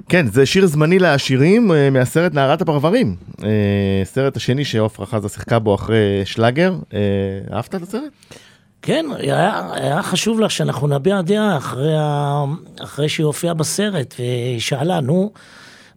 כן, 0.10 0.28
זה 0.28 0.46
שיר 0.46 0.68
זמני 0.68 1.00
לעשירים 1.00 1.72
אה, 1.72 1.90
מהסרט 1.90 2.34
נערת 2.34 2.62
הפרברים. 2.62 3.16
אה, 3.44 3.50
סרט 4.04 4.38
השני 4.38 4.66
שעופרה 4.66 5.06
חזה 5.06 5.30
שיחקה 5.30 5.60
בו 5.60 5.76
אחרי 5.76 6.22
שלאגר. 6.26 6.76
אה, 6.94 7.00
אהבת 7.54 7.76
את 7.76 7.82
הסרט? 7.82 8.04
כן, 8.82 9.06
היה, 9.18 9.62
היה 9.74 10.04
חשוב 10.04 10.40
לה 10.40 10.50
שאנחנו 10.50 10.88
נביע 10.88 11.22
דעה 11.22 11.58
אחרי, 11.58 11.96
ה... 11.98 12.44
אחרי 12.84 13.10
שהיא 13.10 13.26
הופיעה 13.26 13.54
בסרט, 13.54 14.16
והיא 14.20 14.60
שאלה, 14.60 15.00
נו, 15.00 15.32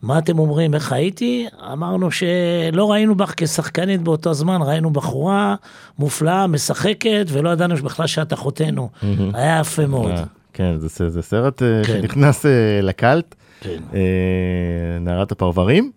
מה 0.03 0.19
אתם 0.19 0.39
אומרים, 0.39 0.75
איך 0.75 0.93
הייתי? 0.93 1.47
אמרנו 1.73 2.11
שלא 2.11 2.93
ראינו 2.93 3.15
בך 3.15 3.35
כשחקנית 3.37 4.03
באותו 4.03 4.35
זמן, 4.35 4.59
ראינו 4.63 4.91
בחורה 4.91 5.55
מופלאה, 5.99 6.47
משחקת, 6.47 7.27
ולא 7.29 7.51
ידענו 7.51 7.75
בכלל 7.75 8.07
שאת 8.07 8.33
אחותנו. 8.33 8.89
היה 9.35 9.61
יפה 9.61 9.87
מאוד. 9.87 10.13
כן, 10.53 10.75
זה, 10.79 11.11
זה 11.11 11.23
סרט 11.23 11.59
כן. 11.59 11.83
שנכנס 11.85 12.47
לקאלט, 12.83 13.35
כן. 13.63 13.83
אה, 13.95 14.99
נערת 15.01 15.33
הפרברים. 15.33 15.93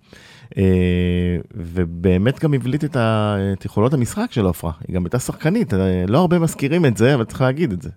אה, 0.57 0.63
ובאמת 1.55 2.43
גם 2.43 2.53
הבליט 2.53 2.83
את, 2.83 2.95
ה, 2.95 3.35
את 3.53 3.65
יכולות 3.65 3.93
המשחק 3.93 4.27
של 4.31 4.45
עופרה, 4.45 4.71
היא 4.87 4.95
גם 4.95 5.05
הייתה 5.05 5.19
שחקנית, 5.19 5.73
אה, 5.73 6.05
לא 6.07 6.19
הרבה 6.19 6.39
מזכירים 6.39 6.85
את 6.85 6.97
זה, 6.97 7.15
אבל 7.15 7.23
צריך 7.23 7.41
להגיד 7.41 7.71
את 7.71 7.81
זה. 7.81 7.89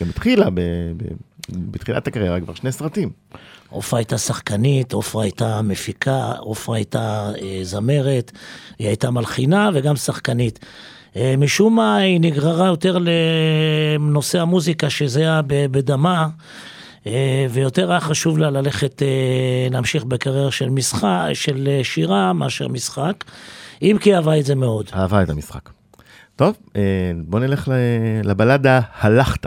גם 0.00 0.08
התחילה 0.08 0.50
ב, 0.50 0.60
ב, 0.96 1.04
בתחילת 1.48 2.06
הקריירה 2.06 2.40
כבר 2.40 2.54
שני 2.54 2.72
סרטים. 2.72 3.10
עופרה 3.68 3.98
הייתה 3.98 4.18
שחקנית, 4.18 4.92
עופרה 4.92 5.22
הייתה 5.22 5.62
מפיקה, 5.62 6.32
עופרה 6.38 6.76
הייתה 6.76 7.30
אה, 7.42 7.58
זמרת, 7.62 8.32
היא 8.78 8.86
הייתה 8.86 9.10
מלחינה 9.10 9.70
וגם 9.74 9.96
שחקנית. 9.96 10.58
אה, 11.16 11.34
משום 11.38 11.76
מה 11.76 11.96
היא 11.96 12.20
נגררה 12.20 12.66
יותר 12.66 12.98
לנושא 13.98 14.40
המוזיקה 14.40 14.90
שזה 14.90 15.20
היה 15.20 15.40
בדמה, 15.46 16.28
ויותר 17.50 17.90
היה 17.90 18.00
חשוב 18.00 18.38
לה 18.38 18.50
ללכת, 18.50 19.02
אה, 19.02 19.68
להמשיך 19.70 20.04
בקריירה 20.04 20.50
של 20.50 20.70
משחק, 20.70 21.28
של 21.34 21.68
אה, 21.70 21.84
שירה 21.84 22.32
מאשר 22.32 22.68
משחק, 22.68 23.24
אם 23.82 23.96
כי 24.00 24.14
אהבה 24.14 24.38
את 24.38 24.44
זה 24.44 24.54
מאוד. 24.54 24.90
אהבה 24.94 25.22
את 25.22 25.30
המשחק. 25.30 25.70
טוב, 26.36 26.54
אה, 26.76 26.82
בוא 27.24 27.40
נלך 27.40 27.68
לבלדה. 28.24 28.80
הלכת, 29.00 29.46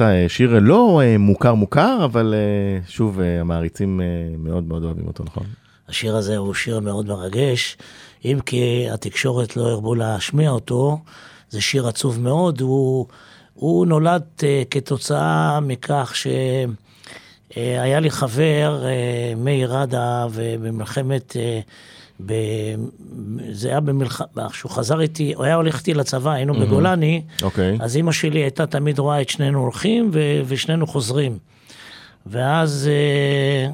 הלכת 0.00 0.02
אה, 0.02 0.28
שיר 0.28 0.58
לא 0.58 1.00
אה, 1.04 1.18
מוכר 1.18 1.54
מוכר, 1.54 2.04
אבל 2.04 2.34
אה, 2.36 2.80
שוב, 2.88 3.20
אה, 3.20 3.40
המעריצים 3.40 4.00
אה, 4.00 4.06
מאוד 4.38 4.64
מאוד 4.64 4.84
אוהבים 4.84 5.06
אותו, 5.06 5.24
נכון? 5.24 5.46
השיר 5.88 6.16
הזה 6.16 6.36
הוא 6.36 6.54
שיר 6.54 6.80
מאוד 6.80 7.06
מרגש, 7.06 7.76
אם 8.24 8.38
כי 8.46 8.86
התקשורת 8.90 9.56
לא 9.56 9.62
הרבו 9.62 9.94
להשמיע 9.94 10.50
אותו, 10.50 10.98
זה 11.50 11.60
שיר 11.60 11.88
עצוב 11.88 12.20
מאוד, 12.20 12.60
הוא, 12.60 13.06
הוא 13.54 13.86
נולד 13.86 14.22
כתוצאה 14.70 15.60
מכך 15.60 16.12
שהיה 17.54 18.00
לי 18.00 18.10
חבר, 18.10 18.84
מאיר 19.36 19.74
ראדה, 19.74 20.26
ובמלחמת, 20.30 21.36
ב, 22.26 22.32
זה 23.52 23.68
היה 23.68 23.80
במלחמה, 23.80 24.48
כשהוא 24.50 24.70
חזר 24.70 25.00
איתי, 25.00 25.34
הוא 25.34 25.44
היה 25.44 25.54
הולך 25.54 25.78
איתי 25.78 25.94
לצבא, 25.94 26.30
היינו 26.30 26.54
בגולני, 26.54 27.22
אוקיי. 27.42 27.78
אז 27.80 27.96
אימא 27.96 28.12
שלי 28.12 28.40
הייתה 28.40 28.66
תמיד 28.66 28.98
רואה 28.98 29.20
את 29.20 29.28
שנינו 29.28 29.60
הולכים 29.60 30.10
ו- 30.12 30.40
ושנינו 30.46 30.86
חוזרים. 30.86 31.38
ואז 32.26 32.88
אה, 32.92 33.70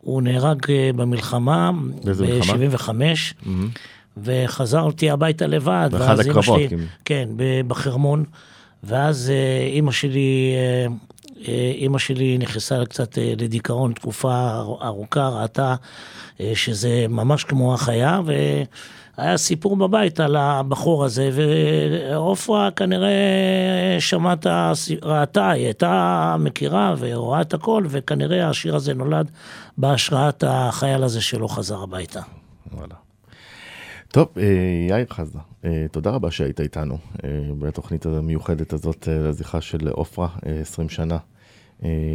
הוא 0.00 0.22
נהרג 0.22 0.70
אה, 0.70 0.90
במלחמה, 0.96 1.70
באיזה 2.04 2.26
מלחמה? 2.26 2.56
ב-75, 2.56 3.50
וחזרתי 4.16 5.10
הביתה 5.10 5.46
לבד. 5.46 5.88
באחד 5.92 6.20
הקרבות, 6.20 6.42
שלי-. 6.42 6.76
כן, 7.04 7.28
בחרמון. 7.66 8.24
ואז 8.84 9.30
אה, 9.30 9.66
אימא 9.66 9.92
שלי, 9.92 10.54
אה, 10.56 10.92
אימא 11.48 11.98
שלי 11.98 12.38
נכנסה 12.38 12.84
קצת 12.88 13.18
אה, 13.18 13.32
לדיכאון 13.38 13.92
תקופה 13.92 14.50
אר- 14.50 14.86
ארוכה, 14.86 15.28
ראתה 15.28 15.74
אה, 16.40 16.52
שזה 16.54 17.06
ממש 17.08 17.44
כמו 17.44 17.74
החיה, 17.74 18.20
והיה 18.24 19.36
סיפור 19.36 19.76
בבית 19.76 20.20
על 20.20 20.36
הבחור 20.36 21.04
הזה, 21.04 21.30
ועופרה 21.32 22.70
כנראה 22.70 23.10
שמעת, 23.98 24.46
ראתה, 25.02 25.50
היא 25.50 25.64
הייתה 25.64 26.36
מכירה 26.38 26.94
ורואה 26.98 27.40
את 27.40 27.54
הכל, 27.54 27.84
וכנראה 27.88 28.48
השיר 28.48 28.76
הזה 28.76 28.94
נולד 28.94 29.30
בהשראת 29.78 30.44
החייל 30.46 31.02
הזה 31.02 31.20
שלא 31.20 31.48
חזר 31.48 31.82
הביתה. 31.82 32.20
וואלה. 32.72 32.94
טוב, 34.12 34.28
אה, 34.36 34.44
יאיר 34.88 35.06
חזה, 35.10 35.38
אה, 35.64 35.86
תודה 35.90 36.10
רבה 36.10 36.30
שהיית 36.30 36.60
איתנו 36.60 36.98
אה, 37.24 37.28
בתוכנית 37.58 38.06
המיוחדת 38.06 38.72
הזאת 38.72 39.08
לזכרה 39.10 39.60
של 39.60 39.88
עופרה, 39.88 40.28
20 40.60 40.88
שנה 40.88 41.18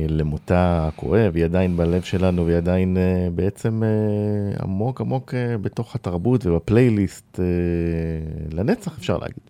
למותה 0.09 0.87
הכואב, 0.87 1.35
היא 1.35 1.45
עדיין 1.45 1.77
בלב 1.77 2.01
שלנו 2.01 2.45
והיא 2.45 2.57
עדיין 2.57 2.97
בעצם 3.35 3.83
עמוק 4.63 5.01
עמוק 5.01 5.33
בתוך 5.61 5.95
התרבות 5.95 6.45
ובפלייליסט 6.45 7.39
לנצח 8.51 8.97
אפשר 8.97 9.17
להגיד. 9.17 9.49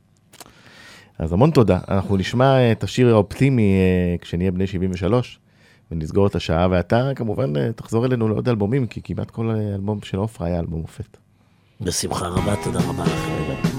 אז 1.20 1.34
המון 1.34 1.52
תודה, 1.52 1.80
אנחנו 1.88 2.18
נשמע 2.18 2.72
את 2.72 2.84
השיר 2.84 3.10
האופטימי 3.10 3.78
כשנהיה 4.22 4.52
בני 4.52 4.68
73. 4.68 5.40
ונסגור 5.92 6.28
את 6.28 6.36
השעה, 6.36 6.68
ואתה 6.72 7.12
כמובן 7.16 7.72
תחזור 7.72 8.06
אלינו 8.06 8.28
לעוד 8.28 8.50
אלבומים, 8.50 8.88
כי 8.88 9.02
כמעט 9.04 9.32
כל 9.32 9.50
אלבום 9.50 10.02
של 10.02 10.18
עופרה 10.18 10.48
היה 10.48 10.60
אלבום 10.60 10.82
מופת. 10.82 11.25
בשמחה 11.82 12.28
רבה, 12.28 12.56
תודה 12.64 12.80
רבה 12.80 13.04
לכם. 13.04 13.75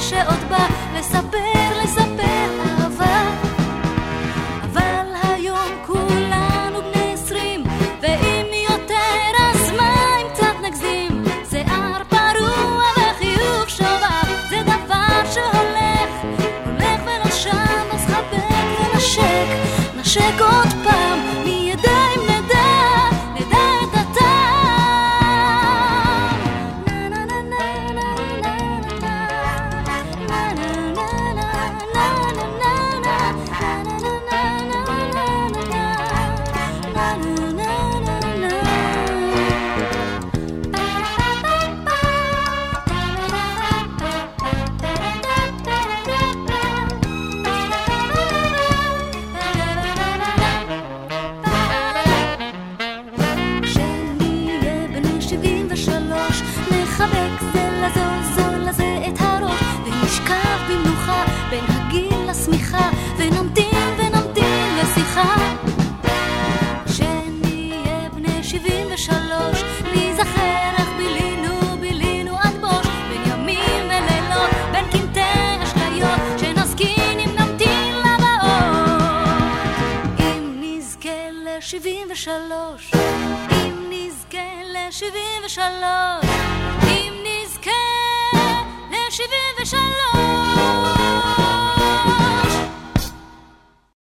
שעוד 0.00 0.38
בא 0.48 0.66
לספר, 0.98 1.82
לספר 1.84 2.48
אהבה. 2.66 3.30
אבל 4.62 5.06
היום 5.22 5.68
כולנו 5.86 6.78
בני 6.82 7.12
עשרים, 7.12 7.64
ואם 8.02 8.46
יותר 8.70 9.42
אז 9.52 9.70
מה 9.76 9.94
אם 10.22 10.28
קצת 10.34 10.54
נגזים? 10.62 11.24
שיער 11.50 12.02
פרוע 12.08 12.84
וחיוך 12.96 13.70
שובב, 13.70 14.48
זה 14.50 14.62
דבר 14.62 15.30
שהולך, 15.34 16.10
הולך 16.64 17.00
ונושם, 17.06 17.86
אז 17.92 18.06
חבק 18.06 18.92
ונשק, 18.92 19.46
נשק 19.96 20.40